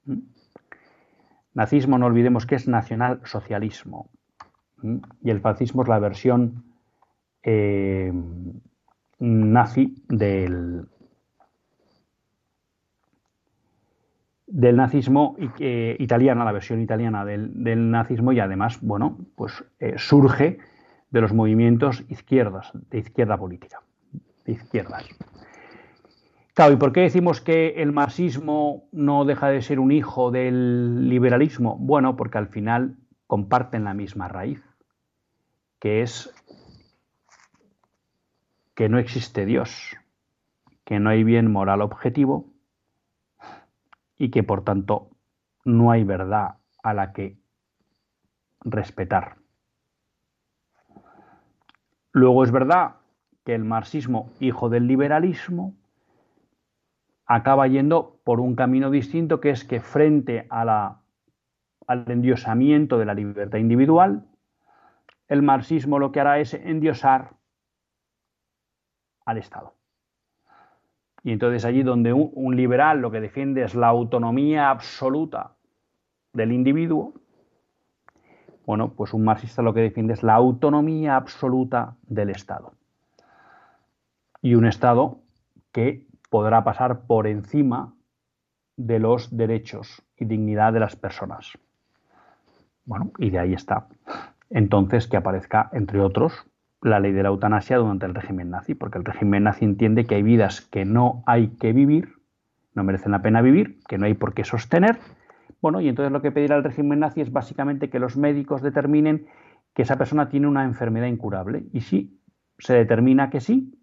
¿Mm? 0.07 0.21
Nazismo, 1.55 1.99
no 1.99 2.07
olvidemos 2.07 2.47
que 2.47 2.55
es 2.55 2.69
nacionalsocialismo. 2.69 4.11
Y 5.23 5.31
el 5.31 5.41
fascismo 5.41 5.83
es 5.83 5.89
la 5.89 5.99
versión 5.99 6.65
eh, 7.43 8.13
nazi 9.19 9.95
del, 10.09 10.87
del 14.47 14.77
nazismo 14.77 15.37
italiana, 15.39 16.45
la 16.45 16.53
versión 16.53 16.81
italiana 16.81 17.25
del, 17.25 17.91
nazismo 17.91 18.33
y 18.33 18.41
además, 18.41 18.81
bueno, 18.81 19.19
pues 19.37 19.65
eh, 19.79 19.95
surge 19.97 20.59
de 21.11 21.21
los 21.21 21.33
movimientos 21.33 22.05
izquierdas, 22.09 22.71
de 22.91 22.99
izquierda 22.99 23.37
política, 23.37 23.83
de 24.45 24.53
izquierdas. 24.53 25.09
Claro, 26.61 26.75
¿y 26.75 26.77
por 26.77 26.93
qué 26.93 27.01
decimos 27.01 27.41
que 27.41 27.81
el 27.81 27.91
marxismo 27.91 28.87
no 28.93 29.25
deja 29.25 29.49
de 29.49 29.63
ser 29.63 29.81
un 29.81 29.93
hijo 29.93 30.31
del 30.31 31.09
liberalismo? 31.09 31.79
Bueno, 31.79 32.17
porque 32.17 32.37
al 32.37 32.49
final 32.49 32.99
comparten 33.27 33.85
la 33.85 33.95
misma 33.95 34.29
raíz, 34.29 34.63
que 35.79 36.03
es 36.03 36.31
que 38.75 38.91
no 38.91 38.99
existe 38.99 39.47
Dios, 39.47 39.97
que 40.85 41.01
no 41.01 41.09
hay 41.09 41.25
bien 41.25 41.51
moral 41.51 41.81
objetivo 41.81 42.53
y 44.19 44.31
que 44.31 44.43
por 44.43 44.63
tanto 44.63 45.09
no 45.65 45.91
hay 45.91 46.05
verdad 46.05 46.59
a 46.83 46.93
la 46.93 47.15
que 47.15 47.39
respetar. 48.61 49.37
Luego 52.13 52.45
es 52.45 52.51
verdad 52.51 52.97
que 53.47 53.55
el 53.55 53.65
marxismo, 53.65 54.31
hijo 54.41 54.69
del 54.69 54.87
liberalismo, 54.87 55.80
acaba 57.31 57.69
yendo 57.69 58.19
por 58.25 58.41
un 58.41 58.57
camino 58.57 58.91
distinto, 58.91 59.41
que 59.41 59.51
es 59.51 59.65
que 59.65 59.81
frente 59.81 60.49
al 60.51 60.97
endiosamiento 62.09 62.99
de 62.99 63.05
la 63.05 63.15
libertad 63.15 63.59
individual, 63.59 64.27
el 65.29 65.41
marxismo 65.41 66.01
lo 66.01 66.11
que 66.11 66.19
hará 66.19 66.41
es 66.41 66.55
endiosar 66.55 67.35
al 69.27 69.39
Estado. 69.39 69.75
Y 71.23 71.31
entonces 71.31 71.65
allí 71.65 71.85
donde 71.85 72.13
un, 72.13 72.57
liberal 72.57 73.01
lo 73.01 73.13
que 73.13 73.21
defiende 73.21 73.63
es 73.63 73.77
la 73.77 73.87
autonomía 73.87 74.71
absoluta 74.71 75.53
del 76.33 76.51
individuo, 76.51 77.15
bueno, 78.67 78.93
pues 78.95 79.15
un 79.15 79.23
marxista 79.23 79.63
lo 79.63 79.73
que 79.73 79.83
defiende 79.83 80.15
es 80.15 80.25
la 80.25 80.35
autonomía 80.35 81.15
absoluta 81.15 81.97
del 82.09 82.31
Estado. 82.31 82.73
Y 84.43 84.57
un 84.57 84.67
Estado 84.67 85.21
que 85.71 86.10
podrá 86.31 86.65
pasar 86.65 87.03
por 87.07 87.27
encima 87.27 87.95
de 88.77 88.99
los 88.99 89.37
derechos 89.37 90.03
y 90.17 90.25
dignidad 90.25 90.73
de 90.73 90.81
las 90.81 90.97
personas. 90.97 91.59
Bueno, 92.87 93.13
y 93.19 93.31
de 93.31 93.39
ahí 93.39 93.53
está. 93.53 93.89
Entonces 94.49 95.07
que 95.07 95.17
aparezca, 95.17 95.69
entre 95.73 96.01
otros, 96.01 96.47
la 96.83 96.99
ley 96.99 97.13
de 97.13 97.23
la 97.23 97.29
eutanasia 97.29 97.77
durante 97.77 98.07
el 98.07 98.15
régimen 98.15 98.51
nazi, 98.51 98.75
porque 98.75 98.99
el 98.99 99.05
régimen 99.05 99.45
nazi 99.45 99.65
entiende 99.65 100.07
que 100.07 100.15
hay 100.15 100.23
vidas 100.23 100.63
que 100.63 100.85
no 100.85 101.23
hay 101.27 101.49
que 101.49 101.73
vivir, 101.73 102.15
no 102.75 102.85
merecen 102.85 103.13
la 103.13 103.23
pena 103.23 103.43
vivir, 103.43 103.81
que 103.87 103.99
no 103.99 104.07
hay 104.07 104.15
por 104.15 104.33
qué 104.33 104.45
sostener. 104.45 104.99
Bueno, 105.61 105.81
y 105.81 105.89
entonces 105.89 106.11
lo 106.11 106.23
que 106.23 106.33
pedirá 106.33 106.57
el 106.57 106.65
régimen 106.65 107.01
nazi 107.01 107.21
es 107.21 107.33
básicamente 107.33 107.91
que 107.91 107.99
los 107.99 108.17
médicos 108.17 108.63
determinen 108.63 109.27
que 109.75 109.83
esa 109.83 109.97
persona 109.97 110.29
tiene 110.29 110.47
una 110.47 110.65
enfermedad 110.65 111.07
incurable. 111.07 111.65
Y 111.73 111.83
si 111.83 112.19
se 112.59 112.75
determina 112.75 113.29
que 113.31 113.41
sí, 113.41 113.79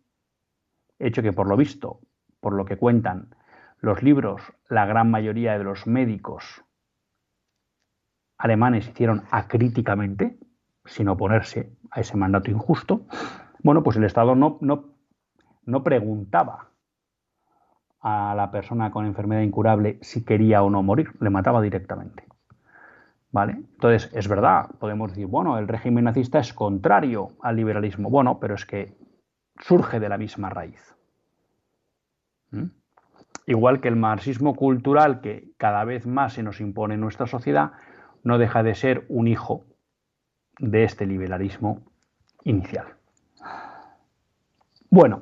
hecho 0.97 1.21
que 1.21 1.33
por 1.33 1.47
lo 1.47 1.55
visto, 1.55 1.99
por 2.39 2.53
lo 2.53 2.65
que 2.65 2.77
cuentan 2.77 3.35
los 3.79 4.01
libros, 4.01 4.41
la 4.69 4.85
gran 4.85 5.11
mayoría 5.11 5.57
de 5.57 5.63
los 5.63 5.87
médicos 5.87 6.63
alemanes 8.37 8.87
hicieron 8.87 9.23
acríticamente, 9.31 10.39
sin 10.85 11.09
oponerse 11.09 11.75
a 11.91 11.99
ese 12.01 12.17
mandato 12.17 12.51
injusto, 12.51 13.05
bueno, 13.63 13.83
pues 13.83 13.97
el 13.97 14.03
Estado 14.03 14.35
no, 14.35 14.57
no, 14.61 14.93
no 15.65 15.83
preguntaba 15.83 16.69
a 17.99 18.33
la 18.35 18.51
persona 18.51 18.91
con 18.91 19.05
enfermedad 19.05 19.41
incurable 19.41 19.97
si 20.01 20.23
quería 20.23 20.63
o 20.63 20.69
no 20.69 20.83
morir, 20.83 21.09
le 21.19 21.29
mataba 21.29 21.61
directamente. 21.61 22.23
¿Vale? 23.31 23.53
Entonces, 23.53 24.09
es 24.13 24.27
verdad, 24.27 24.69
podemos 24.79 25.09
decir, 25.11 25.27
bueno, 25.27 25.57
el 25.57 25.67
régimen 25.67 26.05
nazista 26.05 26.39
es 26.39 26.53
contrario 26.53 27.29
al 27.41 27.57
liberalismo. 27.57 28.09
Bueno, 28.09 28.39
pero 28.39 28.55
es 28.55 28.65
que 28.65 28.97
surge 29.59 29.99
de 29.99 30.09
la 30.09 30.17
misma 30.17 30.49
raíz. 30.49 30.96
¿Mm? 32.51 32.65
Igual 33.45 33.79
que 33.79 33.87
el 33.87 33.95
marxismo 33.95 34.55
cultural 34.55 35.21
que 35.21 35.51
cada 35.57 35.85
vez 35.85 36.05
más 36.05 36.33
se 36.33 36.43
nos 36.43 36.59
impone 36.59 36.95
en 36.95 37.01
nuestra 37.01 37.27
sociedad, 37.27 37.71
no 38.23 38.37
deja 38.37 38.61
de 38.61 38.75
ser 38.75 39.05
un 39.07 39.27
hijo 39.27 39.65
de 40.59 40.83
este 40.83 41.05
liberalismo 41.05 41.81
inicial. 42.43 42.87
Bueno, 44.89 45.21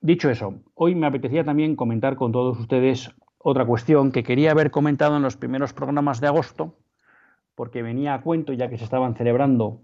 dicho 0.00 0.30
eso, 0.30 0.54
hoy 0.74 0.94
me 0.94 1.06
apetecía 1.06 1.44
también 1.44 1.76
comentar 1.76 2.16
con 2.16 2.32
todos 2.32 2.58
ustedes 2.58 3.10
otra 3.38 3.64
cuestión 3.64 4.12
que 4.12 4.22
quería 4.22 4.52
haber 4.52 4.70
comentado 4.70 5.16
en 5.16 5.22
los 5.22 5.36
primeros 5.36 5.72
programas 5.72 6.20
de 6.20 6.26
agosto, 6.26 6.76
porque 7.54 7.82
venía 7.82 8.14
a 8.14 8.20
cuento 8.20 8.52
ya 8.52 8.68
que 8.68 8.78
se 8.78 8.84
estaban 8.84 9.14
celebrando 9.16 9.80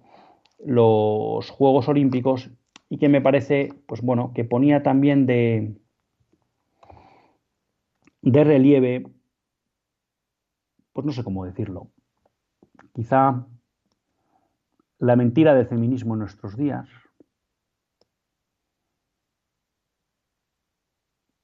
los 0.64 1.50
Juegos 1.50 1.88
Olímpicos 1.88 2.50
y 2.88 2.98
que 2.98 3.08
me 3.08 3.20
parece, 3.20 3.70
pues 3.86 4.02
bueno, 4.02 4.32
que 4.34 4.44
ponía 4.44 4.82
también 4.82 5.26
de, 5.26 5.74
de 8.24 8.42
relieve, 8.42 9.06
pues 10.92 11.04
no 11.04 11.12
sé 11.12 11.22
cómo 11.22 11.44
decirlo, 11.44 11.90
quizá 12.94 13.46
la 14.98 15.16
mentira 15.16 15.54
del 15.54 15.66
feminismo 15.66 16.14
en 16.14 16.20
nuestros 16.20 16.56
días, 16.56 16.88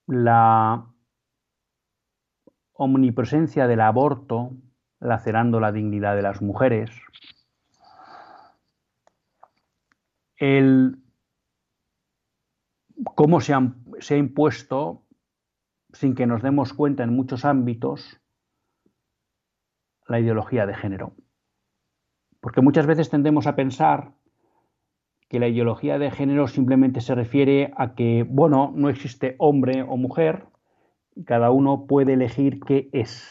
la 0.06 0.86
omnipresencia 2.72 3.66
del 3.66 3.82
aborto 3.82 4.52
lacerando 5.00 5.60
la 5.60 5.72
dignidad 5.72 6.16
de 6.16 6.22
las 6.22 6.40
mujeres, 6.40 6.90
el 10.36 10.96
cómo 13.14 13.42
se, 13.42 13.52
se 13.98 14.14
ha 14.14 14.18
impuesto, 14.18 15.04
sin 15.92 16.14
que 16.14 16.26
nos 16.26 16.42
demos 16.42 16.72
cuenta 16.72 17.02
en 17.02 17.14
muchos 17.14 17.44
ámbitos, 17.44 18.20
la 20.06 20.20
ideología 20.20 20.66
de 20.66 20.74
género. 20.74 21.14
Porque 22.40 22.60
muchas 22.60 22.86
veces 22.86 23.10
tendemos 23.10 23.46
a 23.46 23.54
pensar 23.54 24.12
que 25.28 25.38
la 25.38 25.48
ideología 25.48 25.98
de 25.98 26.10
género 26.10 26.48
simplemente 26.48 27.00
se 27.00 27.14
refiere 27.14 27.72
a 27.76 27.94
que, 27.94 28.26
bueno, 28.28 28.72
no 28.74 28.88
existe 28.88 29.36
hombre 29.38 29.82
o 29.82 29.96
mujer, 29.96 30.46
y 31.14 31.24
cada 31.24 31.50
uno 31.50 31.86
puede 31.86 32.14
elegir 32.14 32.60
qué 32.60 32.88
es, 32.92 33.28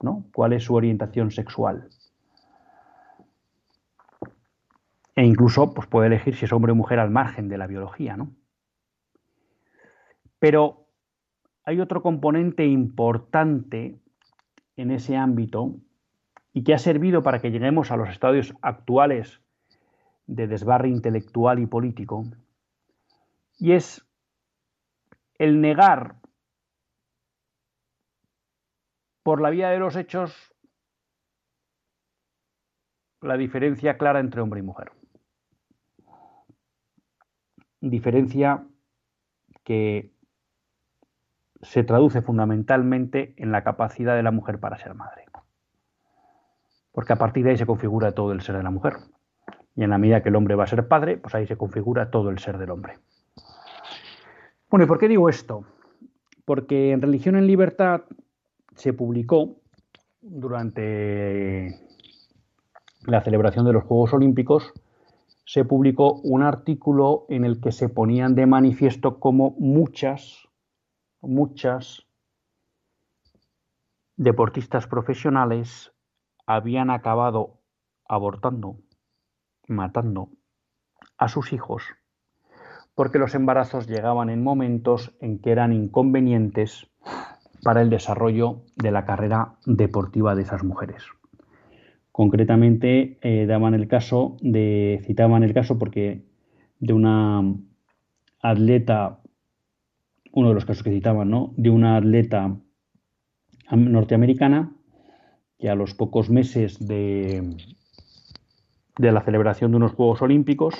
¿no? 0.00 0.26
¿Cuál 0.32 0.52
es 0.52 0.64
su 0.64 0.74
orientación 0.74 1.30
sexual? 1.30 1.88
E 5.16 5.24
incluso 5.24 5.74
pues, 5.74 5.86
puede 5.86 6.08
elegir 6.08 6.34
si 6.36 6.44
es 6.44 6.52
hombre 6.52 6.72
o 6.72 6.74
mujer 6.76 6.98
al 6.98 7.10
margen 7.10 7.48
de 7.48 7.58
la 7.58 7.66
biología, 7.66 8.16
¿no? 8.16 8.32
Pero 10.38 10.83
hay 11.64 11.80
otro 11.80 12.02
componente 12.02 12.66
importante 12.66 13.98
en 14.76 14.90
ese 14.90 15.16
ámbito 15.16 15.76
y 16.52 16.62
que 16.62 16.74
ha 16.74 16.78
servido 16.78 17.22
para 17.22 17.40
que 17.40 17.50
lleguemos 17.50 17.90
a 17.90 17.96
los 17.96 18.08
estadios 18.10 18.54
actuales 18.60 19.40
de 20.26 20.46
desbarre 20.46 20.88
intelectual 20.88 21.58
y 21.58 21.66
político, 21.66 22.24
y 23.58 23.72
es 23.72 24.06
el 25.38 25.60
negar 25.60 26.16
por 29.22 29.40
la 29.40 29.50
vía 29.50 29.70
de 29.70 29.78
los 29.78 29.96
hechos 29.96 30.54
la 33.20 33.36
diferencia 33.36 33.96
clara 33.96 34.20
entre 34.20 34.42
hombre 34.42 34.60
y 34.60 34.62
mujer. 34.62 34.92
Diferencia 37.80 38.66
que 39.64 40.13
se 41.64 41.82
traduce 41.82 42.22
fundamentalmente 42.22 43.34
en 43.36 43.52
la 43.52 43.64
capacidad 43.64 44.14
de 44.14 44.22
la 44.22 44.30
mujer 44.30 44.60
para 44.60 44.78
ser 44.78 44.94
madre 44.94 45.24
porque 46.94 47.12
a 47.12 47.16
partir 47.16 47.44
de 47.44 47.50
ahí 47.50 47.56
se 47.56 47.66
configura 47.66 48.12
todo 48.12 48.30
el 48.30 48.40
ser 48.40 48.56
de 48.56 48.62
la 48.62 48.70
mujer. 48.70 48.94
Y 49.74 49.82
en 49.82 49.90
la 49.90 49.98
medida 49.98 50.22
que 50.22 50.28
el 50.28 50.36
hombre 50.36 50.54
va 50.54 50.62
a 50.62 50.68
ser 50.68 50.86
padre, 50.86 51.16
pues 51.16 51.34
ahí 51.34 51.44
se 51.44 51.56
configura 51.56 52.10
todo 52.10 52.30
el 52.30 52.38
ser 52.38 52.56
del 52.56 52.70
hombre. 52.70 52.94
Bueno, 54.70 54.84
¿y 54.84 54.88
por 54.88 55.00
qué 55.00 55.08
digo 55.08 55.28
esto? 55.28 55.64
Porque 56.44 56.92
en 56.92 57.02
Religión 57.02 57.34
en 57.34 57.48
Libertad 57.48 58.02
se 58.76 58.92
publicó 58.92 59.56
durante 60.22 61.80
la 63.06 63.20
celebración 63.22 63.66
de 63.66 63.72
los 63.72 63.82
Juegos 63.82 64.14
Olímpicos, 64.14 64.72
se 65.44 65.64
publicó 65.64 66.20
un 66.22 66.42
artículo 66.42 67.26
en 67.28 67.44
el 67.44 67.60
que 67.60 67.72
se 67.72 67.88
ponían 67.88 68.36
de 68.36 68.46
manifiesto 68.46 69.18
como 69.18 69.56
muchas, 69.58 70.43
muchas 71.26 72.06
deportistas 74.16 74.86
profesionales 74.86 75.92
habían 76.46 76.90
acabado 76.90 77.60
abortando, 78.06 78.78
matando 79.66 80.28
a 81.18 81.28
sus 81.28 81.52
hijos, 81.52 81.84
porque 82.94 83.18
los 83.18 83.34
embarazos 83.34 83.86
llegaban 83.86 84.30
en 84.30 84.42
momentos 84.42 85.14
en 85.20 85.38
que 85.38 85.50
eran 85.50 85.72
inconvenientes 85.72 86.86
para 87.62 87.80
el 87.80 87.90
desarrollo 87.90 88.62
de 88.76 88.92
la 88.92 89.04
carrera 89.04 89.56
deportiva 89.66 90.34
de 90.34 90.42
esas 90.42 90.62
mujeres. 90.62 91.04
Concretamente 92.12 93.18
eh, 93.22 93.46
daban 93.46 93.74
el 93.74 93.88
caso 93.88 94.36
de, 94.40 95.02
citaban 95.04 95.42
el 95.42 95.54
caso 95.54 95.78
porque 95.78 96.24
de 96.78 96.92
una 96.92 97.42
atleta, 98.40 99.20
uno 100.34 100.48
de 100.48 100.54
los 100.54 100.64
casos 100.64 100.82
que 100.82 100.90
citaban, 100.90 101.30
¿no? 101.30 101.52
De 101.56 101.70
una 101.70 101.96
atleta 101.96 102.56
norteamericana 103.70 104.72
que 105.58 105.70
a 105.70 105.74
los 105.74 105.94
pocos 105.94 106.28
meses 106.28 106.84
de, 106.84 107.56
la 108.98 109.22
celebración 109.22 109.70
de 109.70 109.76
unos 109.76 109.92
Juegos 109.92 110.22
Olímpicos, 110.22 110.74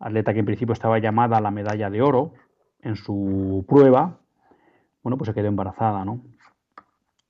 atleta 0.00 0.32
que 0.34 0.40
en 0.40 0.46
principio 0.46 0.72
estaba 0.72 0.98
llamada 0.98 1.36
a 1.36 1.40
la 1.40 1.52
medalla 1.52 1.88
de 1.88 2.02
oro 2.02 2.34
en 2.80 2.96
su 2.96 3.64
prueba, 3.68 4.18
bueno, 5.02 5.16
pues 5.16 5.28
se 5.28 5.34
quedó 5.34 5.46
embarazada, 5.46 6.04
¿no? 6.04 6.22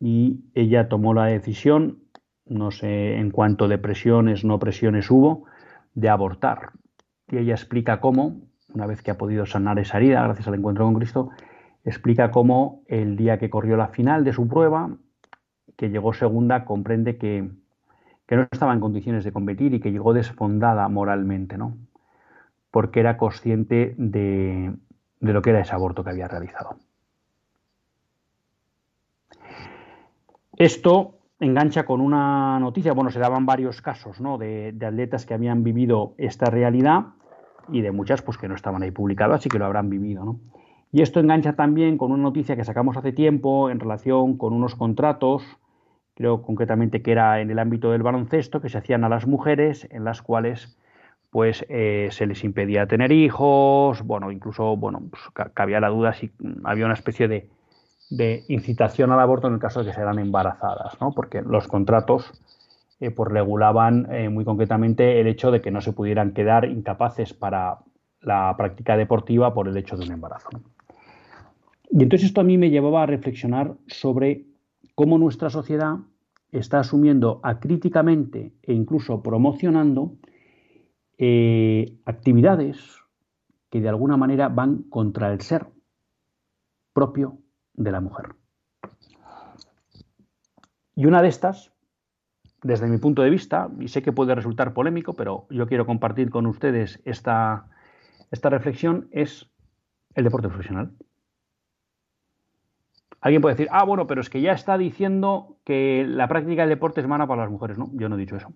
Y 0.01 0.47
ella 0.55 0.89
tomó 0.89 1.13
la 1.13 1.27
decisión, 1.27 2.05
no 2.47 2.71
sé 2.71 3.17
en 3.17 3.31
cuánto 3.31 3.69
de 3.69 3.79
presiones, 3.79 4.45
no 4.45 4.59
presiones 4.59 5.11
hubo, 5.11 5.45
de 5.95 6.09
abortar. 6.09 6.71
Y 7.29 7.37
ella 7.37 7.55
explica 7.55 8.01
cómo, 8.01 8.41
una 8.75 8.87
vez 8.87 9.03
que 9.03 9.11
ha 9.11 9.19
podido 9.19 9.47
sanar 9.47 9.79
esa 9.79 9.99
herida, 9.99 10.23
gracias 10.23 10.49
al 10.49 10.55
encuentro 10.55 10.85
con 10.85 10.95
Cristo, 10.95 11.31
explica 11.85 12.31
cómo 12.31 12.83
el 12.87 13.17
día 13.17 13.39
que 13.39 13.51
corrió 13.51 13.77
la 13.77 13.89
final 13.89 14.25
de 14.25 14.33
su 14.33 14.49
prueba, 14.49 14.91
que 15.77 15.91
llegó 15.91 16.13
segunda, 16.13 16.65
comprende 16.65 17.17
que, 17.17 17.51
que 18.27 18.37
no 18.37 18.47
estaba 18.51 18.73
en 18.73 18.81
condiciones 18.81 19.25
de 19.25 19.33
competir 19.33 19.75
y 19.75 19.81
que 19.81 19.93
llegó 19.93 20.13
desfondada 20.13 20.89
moralmente, 20.89 21.57
¿no? 21.57 21.77
Porque 22.71 23.01
era 23.01 23.17
consciente 23.17 23.95
de, 23.97 24.75
de 25.21 25.33
lo 25.33 25.43
que 25.43 25.51
era 25.51 25.61
ese 25.61 25.75
aborto 25.75 26.05
que 26.05 26.11
había 26.11 26.29
realizado. 26.29 26.77
Esto 30.57 31.19
engancha 31.41 31.85
con 31.85 32.01
una 32.01 32.59
noticia, 32.61 32.93
bueno, 32.93 33.11
se 33.11 33.19
daban 33.19 33.47
varios 33.47 33.83
casos 33.83 34.21
¿no? 34.21 34.39
de, 34.39 34.75
atletas 34.87 35.27
que 35.27 35.35
habían 35.35 35.65
vivido 35.65 36.15
esta 36.19 36.47
realidad 36.47 37.07
y 37.69 37.81
de 37.81 37.93
muchas 37.93 38.23
pues 38.23 38.39
que 38.39 38.49
no 38.49 38.55
estaban 38.55 38.83
ahí 38.83 38.91
publicadas 38.91 39.45
y 39.47 39.49
que 39.49 39.59
lo 39.59 39.67
habrán 39.67 39.91
vivido. 39.91 40.25
¿no? 40.25 40.41
Y 40.93 41.03
esto 41.03 41.21
engancha 41.21 41.55
también 41.55 41.99
con 41.99 42.13
una 42.13 42.23
noticia 42.23 42.57
que 42.57 42.65
sacamos 42.65 42.97
hace 42.97 43.13
tiempo 43.13 43.71
en 43.71 43.81
relación 43.81 44.37
con 44.37 44.53
unos 44.53 44.75
contratos, 44.75 45.45
creo 46.15 46.43
concretamente 46.43 47.03
que 47.03 47.13
era 47.13 47.41
en 47.41 47.51
el 47.51 47.59
ámbito 47.59 47.91
del 47.91 48.03
baloncesto, 48.03 48.61
que 48.61 48.69
se 48.69 48.79
hacían 48.79 49.05
a 49.05 49.09
las 49.09 49.27
mujeres, 49.27 49.89
en 49.91 50.05
las 50.05 50.23
cuales 50.23 50.79
pues 51.31 51.67
eh, 51.69 52.11
se 52.13 52.27
les 52.27 52.45
impedía 52.45 52.87
tener 52.87 53.11
hijos, 53.11 54.03
bueno, 54.03 54.31
incluso, 54.31 54.77
bueno, 54.77 55.03
pues, 55.11 55.51
cabía 55.53 55.81
la 55.81 55.89
duda 55.89 56.13
si 56.13 56.31
había 56.63 56.85
una 56.85 56.95
especie 56.95 57.27
de 57.27 57.49
de 58.11 58.45
incitación 58.49 59.13
al 59.13 59.21
aborto 59.21 59.49
en 59.49 59.55
el 59.55 59.61
caso 59.61 59.81
de 59.81 59.87
que 59.87 59.95
se 59.95 60.01
eran 60.01 60.19
embarazadas, 60.19 61.01
¿no? 61.01 61.13
porque 61.13 61.43
los 61.43 61.67
contratos 61.67 62.33
eh, 63.01 63.11
pues 63.11 63.31
regulaban 63.31 64.13
eh, 64.13 64.29
muy 64.29 64.45
concretamente 64.45 65.21
el 65.21 65.27
hecho 65.27 65.51
de 65.51 65.61
que 65.61 65.71
no 65.71 65.81
se 65.81 65.93
pudieran 65.93 66.33
quedar 66.33 66.65
incapaces 66.65 67.35
para 67.35 67.79
la 68.21 68.55
práctica 68.57 68.97
deportiva 68.97 69.53
por 69.53 69.69
el 69.69 69.77
hecho 69.77 69.97
de 69.97 70.05
un 70.05 70.13
embarazo. 70.13 70.49
Y 71.91 72.03
entonces 72.03 72.29
esto 72.29 72.41
a 72.41 72.45
mí 72.45 72.59
me 72.59 72.71
llevaba 72.71 73.03
a 73.03 73.07
reflexionar 73.07 73.75
sobre 73.87 74.47
cómo 74.95 75.19
nuestra 75.19 75.51
sociedad 75.51 75.97
está 76.51 76.79
asumiendo 76.79 77.41
acríticamente 77.43 78.55
e 78.63 78.73
incluso 78.73 79.23
promocionando 79.23 80.17
eh, 81.19 81.99
actividades 82.05 82.79
que 83.71 83.81
de 83.81 83.89
alguna 83.89 84.17
manera 84.17 84.49
van 84.49 84.85
contra 84.85 85.33
el 85.33 85.41
ser 85.41 85.67
propio 86.93 87.39
de 87.75 87.91
la 87.91 88.01
mujer. 88.01 88.37
Y 90.97 91.07
una 91.07 91.23
de 91.23 91.29
estas, 91.29 91.74
desde 92.65 92.89
mi 92.89 92.97
punto 92.97 93.23
de 93.23 93.31
vista, 93.31 93.71
y 93.79 93.89
sé 93.89 94.03
que 94.03 94.11
puede 94.11 94.35
resultar 94.35 94.73
polémico, 94.73 95.13
pero 95.13 95.47
yo 95.51 95.67
quiero 95.69 95.85
compartir 95.85 96.31
con 96.31 96.47
ustedes 96.47 97.01
esta, 97.05 97.69
esta 98.31 98.49
reflexión, 98.49 99.07
es 99.13 99.51
el 100.15 100.25
deporte 100.25 100.49
profesional. 100.49 100.91
Alguien 103.21 103.43
puede 103.43 103.55
decir, 103.55 103.69
ah, 103.71 103.85
bueno, 103.85 104.07
pero 104.07 104.23
es 104.23 104.31
que 104.31 104.41
ya 104.41 104.53
está 104.53 104.79
diciendo 104.79 105.59
que 105.65 106.07
la 106.09 106.27
práctica 106.27 106.63
del 106.63 106.71
deporte 106.71 107.03
es 107.03 107.07
mala 107.07 107.27
para 107.27 107.43
las 107.43 107.51
mujeres. 107.51 107.79
No, 107.79 107.91
yo 107.93 108.09
no 108.09 108.17
he 108.17 108.19
dicho 108.19 108.37
eso. 108.37 108.53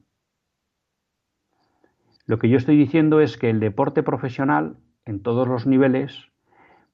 Lo 2.24 2.38
que 2.38 2.48
yo 2.48 2.56
estoy 2.56 2.76
diciendo 2.76 3.20
es 3.20 3.36
que 3.36 3.50
el 3.50 3.61
deporte 3.61 4.02
profesional, 4.02 4.78
en 5.04 5.22
todos 5.22 5.48
los 5.48 5.66
niveles, 5.66 6.30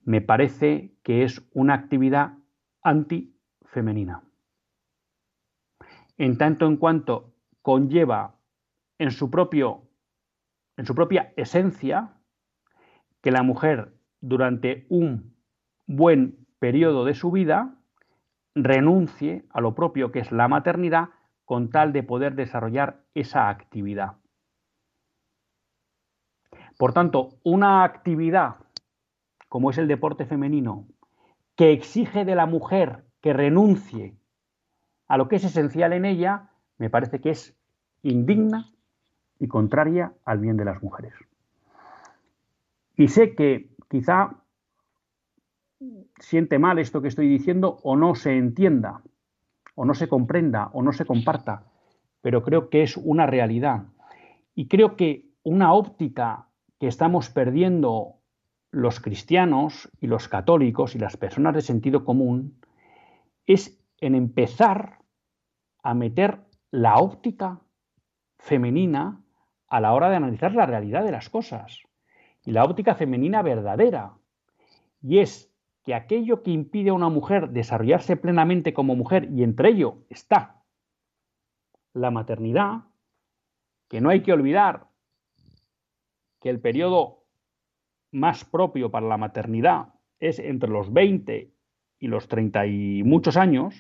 me 0.05 0.21
parece 0.21 0.95
que 1.03 1.23
es 1.23 1.49
una 1.53 1.75
actividad 1.75 2.35
antifemenina. 2.83 4.23
En 6.17 6.39
tanto 6.39 6.67
en 6.67 6.77
cuanto 6.77 7.35
conlleva 7.63 8.37
en 8.99 9.11
su, 9.11 9.31
propio, 9.31 9.89
en 10.77 10.87
su 10.87 10.95
propia 10.95 11.33
esencia 11.37 12.15
que 13.21 13.31
la 13.31 13.43
mujer 13.43 13.95
durante 14.21 14.87
un 14.89 15.37
buen 15.87 16.47
periodo 16.59 17.05
de 17.05 17.15
su 17.15 17.31
vida 17.31 17.77
renuncie 18.55 19.45
a 19.51 19.61
lo 19.61 19.75
propio 19.75 20.13
que 20.13 20.21
es 20.21 20.31
la 20.31 20.49
maternidad 20.49 21.11
con 21.45 21.71
tal 21.71 21.93
de 21.93 22.03
poder 22.03 22.35
desarrollar 22.35 23.05
esa 23.15 23.49
actividad. 23.49 24.17
Por 26.79 26.93
tanto, 26.93 27.39
una 27.43 27.85
actividad 27.85 28.57
como 29.55 29.71
es 29.71 29.79
el 29.79 29.87
deporte 29.87 30.27
femenino, 30.27 30.89
que 31.55 31.71
exige 31.71 32.25
de 32.25 32.35
la 32.35 32.45
mujer 32.45 33.05
que 33.21 33.33
renuncie 33.33 34.17
a 35.15 35.17
lo 35.17 35.29
que 35.29 35.37
es 35.37 35.45
esencial 35.45 35.93
en 35.93 36.05
ella, 36.05 36.51
me 36.77 36.91
parece 36.91 37.21
que 37.21 37.31
es 37.31 37.57
indigna 38.03 38.73
y 39.39 39.47
contraria 39.47 40.13
al 40.25 40.41
bien 40.41 40.57
de 40.57 40.65
las 40.65 40.83
mujeres. 40.83 41.15
Y 42.97 43.07
sé 43.07 43.37
que 43.37 43.71
quizá 43.89 44.43
siente 46.19 46.59
mal 46.59 46.81
esto 46.81 47.01
que 47.01 47.07
estoy 47.07 47.29
diciendo 47.29 47.79
o 47.85 47.95
no 47.95 48.17
se 48.17 48.37
entienda, 48.37 49.03
o 49.77 49.85
no 49.85 49.95
se 49.95 50.09
comprenda, 50.09 50.71
o 50.73 50.83
no 50.83 50.93
se 50.93 51.05
comparta, 51.05 51.63
pero 52.21 52.43
creo 52.43 52.69
que 52.69 52.83
es 52.83 52.97
una 52.97 53.25
realidad. 53.25 53.85
Y 54.57 54.67
creo 54.67 54.97
que 54.97 55.29
una 55.45 55.75
óptica 55.75 56.49
que 56.81 56.89
estamos 56.89 57.31
perdiendo 57.31 58.17
los 58.73 58.99
cristianos 58.99 59.89
y 60.01 60.09
los 60.09 60.27
católicos 60.27 60.97
y 60.97 60.99
las 60.99 61.17
personas 61.17 61.55
de 61.55 61.63
sentido 61.63 62.05
común 62.05 62.57
es 63.47 63.81
en 64.01 64.17
empezar 64.17 65.04
a 65.85 65.95
meter 65.95 66.41
la 66.71 66.97
óptica 66.97 67.61
femenina 68.39 69.23
a 69.69 69.81
la 69.81 69.93
hora 69.93 70.09
de 70.09 70.17
analizar 70.17 70.55
la 70.55 70.67
realidad 70.67 71.05
de 71.05 71.13
las 71.13 71.29
cosas. 71.29 71.83
Y 72.43 72.53
la 72.53 72.65
óptica 72.65 72.95
femenina 72.95 73.43
verdadera. 73.43 74.15
Y 75.03 75.19
es 75.19 75.53
que 75.85 75.95
aquello 75.95 76.43
que 76.43 76.51
impide 76.51 76.89
a 76.89 76.95
una 76.95 77.11
mujer 77.11 77.51
desarrollarse 77.51 78.17
plenamente 78.17 78.73
como 78.73 78.97
mujer, 78.97 79.29
y 79.31 79.43
entre 79.43 79.69
ello 79.69 79.99
está 80.09 80.63
la 81.93 82.11
maternidad, 82.11 82.85
que 83.89 84.01
no 84.01 84.09
hay 84.09 84.23
que 84.23 84.33
olvidar 84.33 84.89
que 86.41 86.49
el 86.49 86.61
periodo 86.61 87.25
más 88.11 88.45
propio 88.47 88.91
para 88.91 89.07
la 89.07 89.19
maternidad 89.19 89.95
es 90.19 90.39
entre 90.39 90.71
los 90.71 90.93
20 90.93 91.53
y 91.99 92.07
los 92.07 92.27
30 92.29 92.67
y 92.67 93.03
muchos 93.03 93.37
años, 93.37 93.75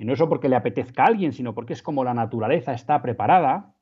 y 0.00 0.06
no 0.06 0.14
eso 0.14 0.30
porque 0.30 0.48
le 0.48 0.56
apetezca 0.56 1.02
a 1.02 1.08
alguien, 1.08 1.34
sino 1.34 1.54
porque 1.54 1.74
es 1.74 1.82
como 1.82 2.04
la 2.04 2.14
naturaleza 2.14 2.72
está 2.72 3.02
preparada, 3.02 3.74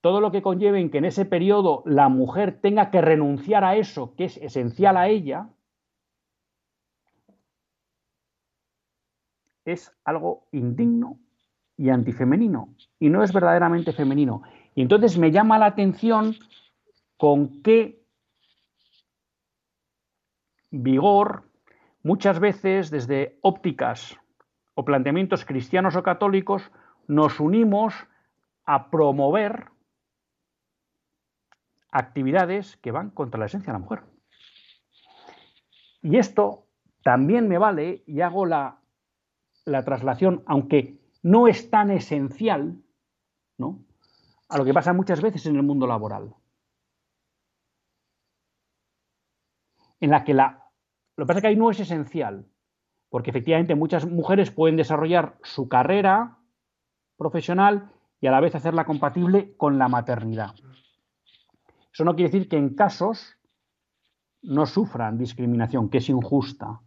todo 0.00 0.20
lo 0.20 0.30
que 0.30 0.42
conlleve 0.42 0.80
en 0.80 0.90
que 0.90 0.98
en 0.98 1.06
ese 1.06 1.24
periodo 1.24 1.82
la 1.86 2.08
mujer 2.08 2.60
tenga 2.60 2.92
que 2.92 3.00
renunciar 3.00 3.64
a 3.64 3.74
eso 3.74 4.14
que 4.14 4.26
es 4.26 4.36
esencial 4.36 4.96
a 4.96 5.08
ella, 5.08 5.48
es 9.64 9.92
algo 10.04 10.46
indigno 10.52 11.18
y 11.76 11.90
antifemenino, 11.90 12.76
y 13.00 13.10
no 13.10 13.24
es 13.24 13.32
verdaderamente 13.32 13.92
femenino. 13.92 14.42
Y 14.76 14.82
entonces 14.82 15.18
me 15.18 15.32
llama 15.32 15.58
la 15.58 15.66
atención 15.66 16.36
con 17.16 17.60
qué 17.62 18.04
vigor, 20.70 21.50
muchas 22.04 22.38
veces 22.38 22.90
desde 22.92 23.40
ópticas 23.42 24.16
o 24.78 24.84
planteamientos 24.84 25.44
cristianos 25.44 25.96
o 25.96 26.04
católicos, 26.04 26.70
nos 27.08 27.40
unimos 27.40 28.06
a 28.64 28.90
promover 28.90 29.66
actividades 31.90 32.76
que 32.76 32.92
van 32.92 33.10
contra 33.10 33.40
la 33.40 33.46
esencia 33.46 33.72
de 33.72 33.78
la 33.78 33.84
mujer. 33.84 34.02
Y 36.00 36.16
esto 36.18 36.68
también 37.02 37.48
me 37.48 37.58
vale, 37.58 38.04
y 38.06 38.20
hago 38.20 38.46
la, 38.46 38.78
la 39.64 39.84
traslación, 39.84 40.44
aunque 40.46 41.00
no 41.24 41.48
es 41.48 41.70
tan 41.70 41.90
esencial, 41.90 42.80
¿no? 43.56 43.80
a 44.48 44.58
lo 44.58 44.64
que 44.64 44.74
pasa 44.74 44.92
muchas 44.92 45.20
veces 45.20 45.44
en 45.46 45.56
el 45.56 45.64
mundo 45.64 45.88
laboral. 45.88 46.36
en 50.00 50.10
la 50.10 50.22
que 50.22 50.34
la... 50.34 50.70
Lo 51.16 51.24
que 51.24 51.26
pasa 51.26 51.38
es 51.38 51.42
que 51.42 51.48
ahí 51.48 51.56
no 51.56 51.68
es 51.72 51.80
esencial, 51.80 52.46
porque 53.10 53.30
efectivamente 53.30 53.74
muchas 53.74 54.06
mujeres 54.06 54.50
pueden 54.50 54.76
desarrollar 54.76 55.36
su 55.42 55.68
carrera 55.68 56.38
profesional 57.16 57.90
y 58.20 58.26
a 58.26 58.30
la 58.30 58.40
vez 58.40 58.54
hacerla 58.54 58.84
compatible 58.84 59.54
con 59.56 59.78
la 59.78 59.88
maternidad. 59.88 60.54
Eso 61.92 62.04
no 62.04 62.14
quiere 62.14 62.30
decir 62.30 62.48
que 62.48 62.56
en 62.56 62.74
casos 62.74 63.36
no 64.42 64.66
sufran 64.66 65.18
discriminación, 65.18 65.88
que 65.88 65.98
es 65.98 66.08
injusta. 66.08 66.80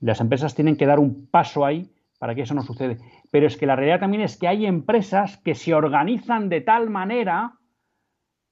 Las 0.00 0.20
empresas 0.20 0.54
tienen 0.54 0.76
que 0.76 0.86
dar 0.86 0.98
un 0.98 1.26
paso 1.26 1.64
ahí 1.64 1.92
para 2.18 2.34
que 2.34 2.42
eso 2.42 2.54
no 2.54 2.62
suceda. 2.62 2.96
Pero 3.30 3.46
es 3.46 3.56
que 3.56 3.66
la 3.66 3.76
realidad 3.76 4.00
también 4.00 4.22
es 4.22 4.36
que 4.36 4.48
hay 4.48 4.66
empresas 4.66 5.36
que 5.38 5.54
se 5.54 5.74
organizan 5.74 6.48
de 6.48 6.60
tal 6.60 6.90
manera 6.90 7.58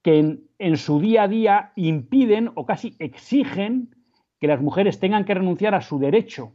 que 0.03 0.39
en, 0.59 0.77
su 0.77 1.01
día 1.01 1.25
a 1.25 1.29
día 1.29 1.73
impiden 1.75 2.53
o 2.55 2.65
casi 2.65 2.95
exigen 3.01 3.97
que 4.39 4.47
las 4.47 4.61
mujeres 4.61 5.01
tengan 5.01 5.25
que 5.25 5.35
renunciar 5.35 5.75
a 5.75 5.81
su 5.81 5.99
derecho 5.99 6.53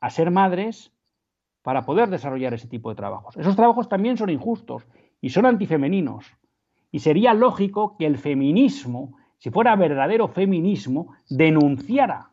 a 0.00 0.10
ser 0.10 0.30
madres 0.30 0.92
para 1.62 1.84
poder 1.84 2.08
desarrollar 2.08 2.54
ese 2.54 2.68
tipo 2.68 2.88
de 2.90 2.96
trabajos. 2.96 3.36
Esos 3.36 3.56
trabajos 3.56 3.88
también 3.88 4.16
son 4.16 4.30
injustos 4.30 4.86
y 5.20 5.30
son 5.30 5.46
antifemeninos. 5.46 6.26
Y 6.90 7.00
sería 7.00 7.34
lógico 7.34 7.96
que 7.98 8.06
el 8.06 8.18
feminismo, 8.18 9.16
si 9.38 9.50
fuera 9.50 9.76
verdadero 9.76 10.28
feminismo, 10.28 11.14
denunciara 11.28 12.30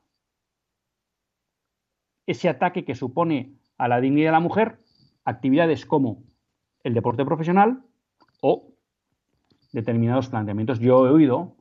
ese 2.25 2.49
ataque 2.49 2.83
que 2.83 2.95
supone 2.95 3.53
a 3.77 3.87
la 3.87 4.01
dignidad 4.01 4.29
de 4.29 4.33
la 4.33 4.39
mujer 4.39 4.79
actividades 5.23 5.85
como 5.85 6.23
el 6.83 6.93
deporte 6.93 7.25
profesional 7.25 7.83
o 8.41 8.73
determinados 9.71 10.29
planteamientos. 10.29 10.79
Yo 10.79 11.05
he 11.05 11.09
oído 11.09 11.55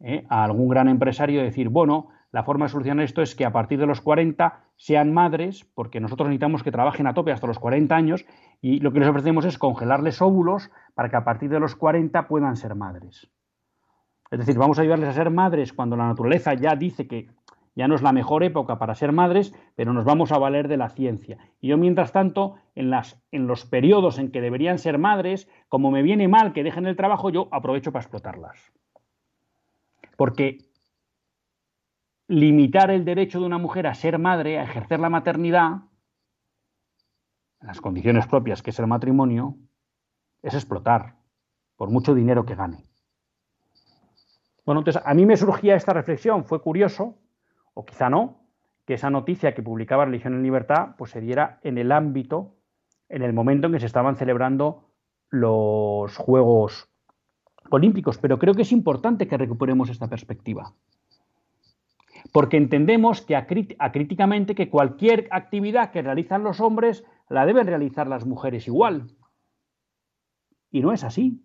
eh, 0.00 0.24
a 0.28 0.44
algún 0.44 0.68
gran 0.68 0.88
empresario 0.88 1.42
decir, 1.42 1.68
bueno, 1.68 2.08
la 2.32 2.42
forma 2.44 2.64
de 2.64 2.70
solucionar 2.70 3.04
esto 3.04 3.20
es 3.20 3.34
que 3.34 3.44
a 3.44 3.52
partir 3.52 3.78
de 3.78 3.86
los 3.86 4.00
40 4.00 4.64
sean 4.76 5.12
madres, 5.12 5.66
porque 5.74 6.00
nosotros 6.00 6.28
necesitamos 6.28 6.62
que 6.62 6.72
trabajen 6.72 7.06
a 7.06 7.12
tope 7.12 7.30
hasta 7.30 7.46
los 7.46 7.58
40 7.58 7.94
años 7.94 8.24
y 8.62 8.80
lo 8.80 8.90
que 8.90 9.00
les 9.00 9.08
ofrecemos 9.08 9.44
es 9.44 9.58
congelarles 9.58 10.22
óvulos 10.22 10.70
para 10.94 11.10
que 11.10 11.16
a 11.16 11.24
partir 11.24 11.50
de 11.50 11.60
los 11.60 11.76
40 11.76 12.26
puedan 12.28 12.56
ser 12.56 12.74
madres. 12.74 13.30
Es 14.30 14.38
decir, 14.38 14.56
vamos 14.56 14.78
a 14.78 14.82
ayudarles 14.82 15.10
a 15.10 15.12
ser 15.12 15.28
madres 15.28 15.74
cuando 15.74 15.94
la 15.94 16.06
naturaleza 16.06 16.54
ya 16.54 16.74
dice 16.74 17.06
que 17.06 17.28
ya 17.74 17.86
no 17.86 17.94
es 17.94 18.02
la 18.02 18.12
mejor 18.12 18.42
época 18.44 18.78
para 18.78 18.94
ser 18.94 19.12
madres, 19.12 19.54
pero 19.76 19.92
nos 19.92 20.06
vamos 20.06 20.32
a 20.32 20.38
valer 20.38 20.68
de 20.68 20.78
la 20.78 20.88
ciencia. 20.88 21.36
Y 21.60 21.68
yo, 21.68 21.76
mientras 21.76 22.12
tanto, 22.12 22.56
en, 22.74 22.88
las, 22.88 23.22
en 23.30 23.46
los 23.46 23.66
periodos 23.66 24.18
en 24.18 24.30
que 24.30 24.40
deberían 24.40 24.78
ser 24.78 24.96
madres, 24.96 25.48
como 25.68 25.90
me 25.90 26.02
viene 26.02 26.28
mal 26.28 26.54
que 26.54 26.64
dejen 26.64 26.86
el 26.86 26.96
trabajo, 26.96 27.28
yo 27.28 27.48
aprovecho 27.50 27.92
para 27.92 28.02
explotarlas. 28.02 28.72
Porque 30.16 30.71
limitar 32.32 32.90
el 32.90 33.04
derecho 33.04 33.40
de 33.40 33.46
una 33.46 33.58
mujer 33.58 33.86
a 33.86 33.94
ser 33.94 34.18
madre, 34.18 34.58
a 34.58 34.64
ejercer 34.64 34.98
la 35.00 35.10
maternidad, 35.10 35.82
en 37.60 37.66
las 37.66 37.82
condiciones 37.82 38.26
propias 38.26 38.62
que 38.62 38.70
es 38.70 38.78
el 38.78 38.86
matrimonio, 38.86 39.56
es 40.40 40.54
explotar, 40.54 41.16
por 41.76 41.90
mucho 41.90 42.14
dinero 42.14 42.46
que 42.46 42.54
gane. 42.54 42.84
Bueno, 44.64 44.80
entonces 44.80 45.02
a 45.04 45.12
mí 45.12 45.26
me 45.26 45.36
surgía 45.36 45.76
esta 45.76 45.92
reflexión, 45.92 46.46
fue 46.46 46.62
curioso, 46.62 47.18
o 47.74 47.84
quizá 47.84 48.08
no, 48.08 48.46
que 48.86 48.94
esa 48.94 49.10
noticia 49.10 49.54
que 49.54 49.62
publicaba 49.62 50.06
Religión 50.06 50.32
en 50.32 50.42
Libertad 50.42 50.94
pues 50.96 51.10
se 51.10 51.20
diera 51.20 51.60
en 51.62 51.76
el 51.76 51.92
ámbito, 51.92 52.56
en 53.10 53.22
el 53.22 53.34
momento 53.34 53.66
en 53.66 53.74
que 53.74 53.80
se 53.80 53.86
estaban 53.86 54.16
celebrando 54.16 54.88
los 55.28 56.16
Juegos 56.16 56.88
Olímpicos, 57.70 58.16
pero 58.16 58.38
creo 58.38 58.54
que 58.54 58.62
es 58.62 58.72
importante 58.72 59.28
que 59.28 59.36
recuperemos 59.36 59.90
esta 59.90 60.08
perspectiva 60.08 60.72
porque 62.30 62.56
entendemos 62.56 63.22
que 63.22 63.36
acríticamente 63.36 64.54
que 64.54 64.70
cualquier 64.70 65.28
actividad 65.30 65.90
que 65.90 66.02
realizan 66.02 66.44
los 66.44 66.60
hombres 66.60 67.04
la 67.28 67.46
deben 67.46 67.66
realizar 67.66 68.06
las 68.06 68.26
mujeres 68.26 68.68
igual. 68.68 69.08
Y 70.70 70.80
no 70.80 70.92
es 70.92 71.04
así. 71.04 71.42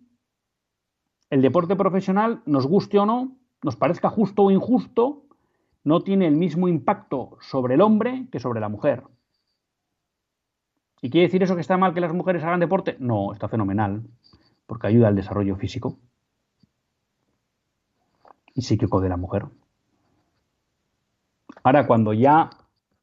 El 1.30 1.42
deporte 1.42 1.76
profesional, 1.76 2.42
nos 2.46 2.66
guste 2.66 2.98
o 2.98 3.06
no, 3.06 3.36
nos 3.62 3.76
parezca 3.76 4.08
justo 4.08 4.44
o 4.44 4.50
injusto, 4.50 5.24
no 5.84 6.02
tiene 6.02 6.26
el 6.26 6.36
mismo 6.36 6.68
impacto 6.68 7.36
sobre 7.40 7.74
el 7.74 7.80
hombre 7.80 8.26
que 8.30 8.40
sobre 8.40 8.60
la 8.60 8.68
mujer. 8.68 9.04
¿Y 11.00 11.10
quiere 11.10 11.26
decir 11.26 11.42
eso 11.42 11.54
que 11.54 11.60
está 11.60 11.76
mal 11.76 11.94
que 11.94 12.00
las 12.00 12.12
mujeres 12.12 12.42
hagan 12.44 12.60
deporte? 12.60 12.96
No, 12.98 13.32
está 13.32 13.48
fenomenal, 13.48 14.02
porque 14.66 14.88
ayuda 14.88 15.08
al 15.08 15.16
desarrollo 15.16 15.56
físico 15.56 15.98
y 18.54 18.62
psíquico 18.62 19.00
de 19.00 19.08
la 19.08 19.16
mujer. 19.16 19.44
Ahora, 21.68 21.86
cuando 21.86 22.14
ya 22.14 22.48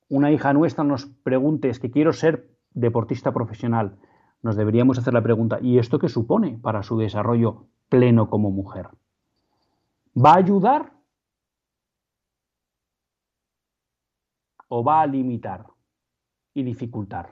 una 0.09 0.31
hija 0.31 0.51
nuestra 0.51 0.83
nos 0.83 1.05
pregunte, 1.05 1.69
es 1.69 1.79
que 1.79 1.91
quiero 1.91 2.13
ser 2.13 2.49
deportista 2.73 3.31
profesional, 3.31 3.99
nos 4.41 4.55
deberíamos 4.55 4.97
hacer 4.97 5.13
la 5.13 5.21
pregunta, 5.21 5.59
¿y 5.61 5.77
esto 5.77 5.99
qué 5.99 6.09
supone 6.09 6.57
para 6.63 6.81
su 6.81 6.97
desarrollo 6.97 7.67
pleno 7.89 8.27
como 8.27 8.49
mujer? 8.49 8.87
¿Va 10.17 10.31
a 10.31 10.37
ayudar 10.37 10.93
o 14.67 14.83
va 14.83 15.01
a 15.01 15.05
limitar 15.05 15.67
y 16.55 16.63
dificultar? 16.63 17.29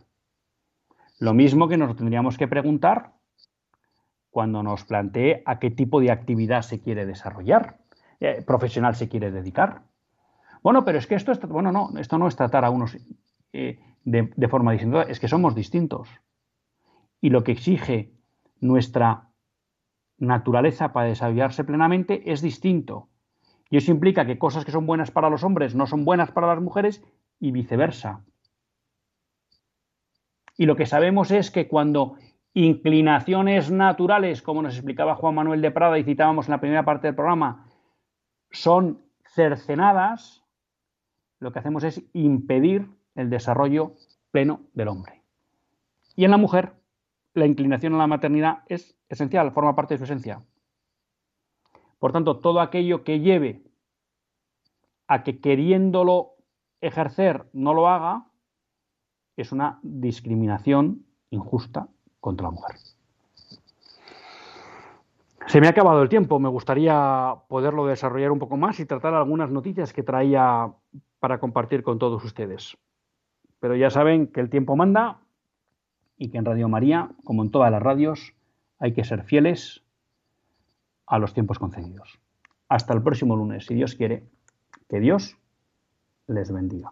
Lo 1.18 1.34
mismo 1.34 1.68
que 1.68 1.78
nos 1.78 1.96
tendríamos 1.96 2.38
que 2.38 2.48
preguntar 2.48 3.14
cuando 4.30 4.62
nos 4.62 4.86
plantee 4.86 5.42
a 5.48 5.58
qué 5.58 5.72
tipo 5.72 6.00
de 6.00 6.12
actividad 6.12 6.62
se 6.62 6.80
quiere 6.80 7.08
desarrollar, 7.08 7.80
eh, 8.20 8.44
profesional 8.46 8.94
se 8.94 9.10
quiere 9.10 9.32
dedicar. 9.32 9.82
Bueno, 10.64 10.86
pero 10.86 10.98
es 10.98 11.08
que 11.08 11.16
esto, 11.16 11.34
es, 11.34 11.40
bueno, 11.42 11.72
no, 11.72 11.92
esto 12.00 12.18
no 12.18 12.28
es 12.28 12.38
tratar 12.38 12.64
a 12.64 12.70
unos 12.70 12.98
eh, 13.52 13.80
de, 14.06 14.48
forma 14.48 14.72
distinta, 14.72 15.04
es 15.04 15.20
que 15.20 15.28
somos 15.28 15.54
distintos. 15.54 16.10
Y 17.22 17.30
lo 17.30 17.44
que 17.44 17.52
exige 17.52 18.14
nuestra 18.62 19.30
naturaleza 20.18 20.94
para 20.94 21.08
desarrollarse 21.08 21.66
plenamente 21.66 22.32
es 22.32 22.42
distinto. 22.42 23.10
Y 23.70 23.78
eso 23.78 23.92
implica 23.92 24.26
que 24.26 24.38
cosas 24.38 24.64
que 24.64 24.72
son 24.72 24.86
buenas 24.86 25.12
para 25.12 25.30
los 25.30 25.44
hombres 25.44 25.76
no 25.76 25.86
son 25.86 26.06
buenas 26.06 26.32
para 26.32 26.48
las 26.48 26.62
mujeres 26.62 27.04
y 27.40 27.52
viceversa. 27.52 28.24
Y 30.58 30.66
lo 30.66 30.76
que 30.76 30.86
sabemos 30.86 31.32
es 31.32 31.52
que 31.52 31.68
cuando 31.68 32.18
inclinaciones 32.54 33.72
naturales, 33.72 34.42
como 34.42 34.62
nos 34.62 34.76
explicaba 34.76 35.16
Juan 35.16 35.36
Manuel 35.36 35.62
de 35.62 35.72
Prada 35.72 35.98
y 35.98 36.04
citábamos 36.04 36.48
en 36.48 36.52
la 36.52 36.60
primera 36.62 36.86
parte 36.86 37.08
del 37.08 37.16
programa, 37.16 37.68
son 38.52 39.02
cercenadas, 39.26 40.43
lo 41.44 41.52
que 41.52 41.60
hacemos 41.60 41.84
es 41.84 42.02
impedir 42.14 42.90
el 43.16 43.30
desarrollo 43.30 43.94
pleno 44.32 44.62
del 44.74 44.88
hombre. 44.88 45.22
Y 46.16 46.24
en 46.26 46.32
la 46.32 46.38
mujer, 46.38 46.74
la 47.34 47.46
inclinación 47.46 47.94
a 47.94 47.98
la 47.98 48.08
maternidad 48.08 48.64
es 48.68 48.96
esencial, 49.10 49.52
forma 49.52 49.76
parte 49.76 49.94
de 49.94 49.98
su 49.98 50.06
esencia. 50.06 50.42
Por 52.00 52.14
tanto, 52.14 52.40
todo 52.40 52.62
aquello 52.62 53.04
que 53.04 53.20
lleve 53.20 53.62
a 55.08 55.24
que 55.24 55.40
queriéndolo 55.40 56.36
ejercer 56.82 57.46
no 57.54 57.74
lo 57.74 57.90
haga, 57.90 58.28
es 59.36 59.52
una 59.52 59.80
discriminación 59.84 61.06
injusta 61.30 61.88
contra 62.20 62.48
la 62.48 62.52
mujer. 62.52 62.78
Se 65.48 65.60
me 65.60 65.68
ha 65.68 65.72
acabado 65.72 66.02
el 66.02 66.10
tiempo, 66.10 66.40
me 66.40 66.48
gustaría 66.48 67.36
poderlo 67.50 67.86
desarrollar 67.86 68.32
un 68.32 68.40
poco 68.40 68.56
más 68.56 68.80
y 68.80 68.86
tratar 68.86 69.14
algunas 69.14 69.52
noticias 69.52 69.92
que 69.92 70.04
traía 70.04 70.74
para 71.24 71.40
compartir 71.40 71.84
con 71.84 72.00
todos 72.00 72.22
ustedes. 72.26 72.78
Pero 73.62 73.78
ya 73.78 73.90
saben 73.90 74.28
que 74.28 74.42
el 74.42 74.50
tiempo 74.50 74.76
manda 74.76 75.22
y 76.18 76.28
que 76.28 76.38
en 76.38 76.44
Radio 76.44 76.68
María, 76.68 77.12
como 77.24 77.44
en 77.44 77.50
todas 77.50 77.72
las 77.72 77.82
radios, 77.82 78.34
hay 78.78 78.92
que 78.92 79.06
ser 79.06 79.24
fieles 79.24 79.86
a 81.08 81.20
los 81.20 81.34
tiempos 81.34 81.60
concedidos. 81.60 82.20
Hasta 82.68 82.94
el 82.94 83.02
próximo 83.02 83.38
lunes, 83.38 83.66
si 83.68 83.74
Dios 83.74 83.96
quiere, 83.96 84.28
que 84.90 85.00
Dios 85.00 85.38
les 86.28 86.52
bendiga. 86.52 86.92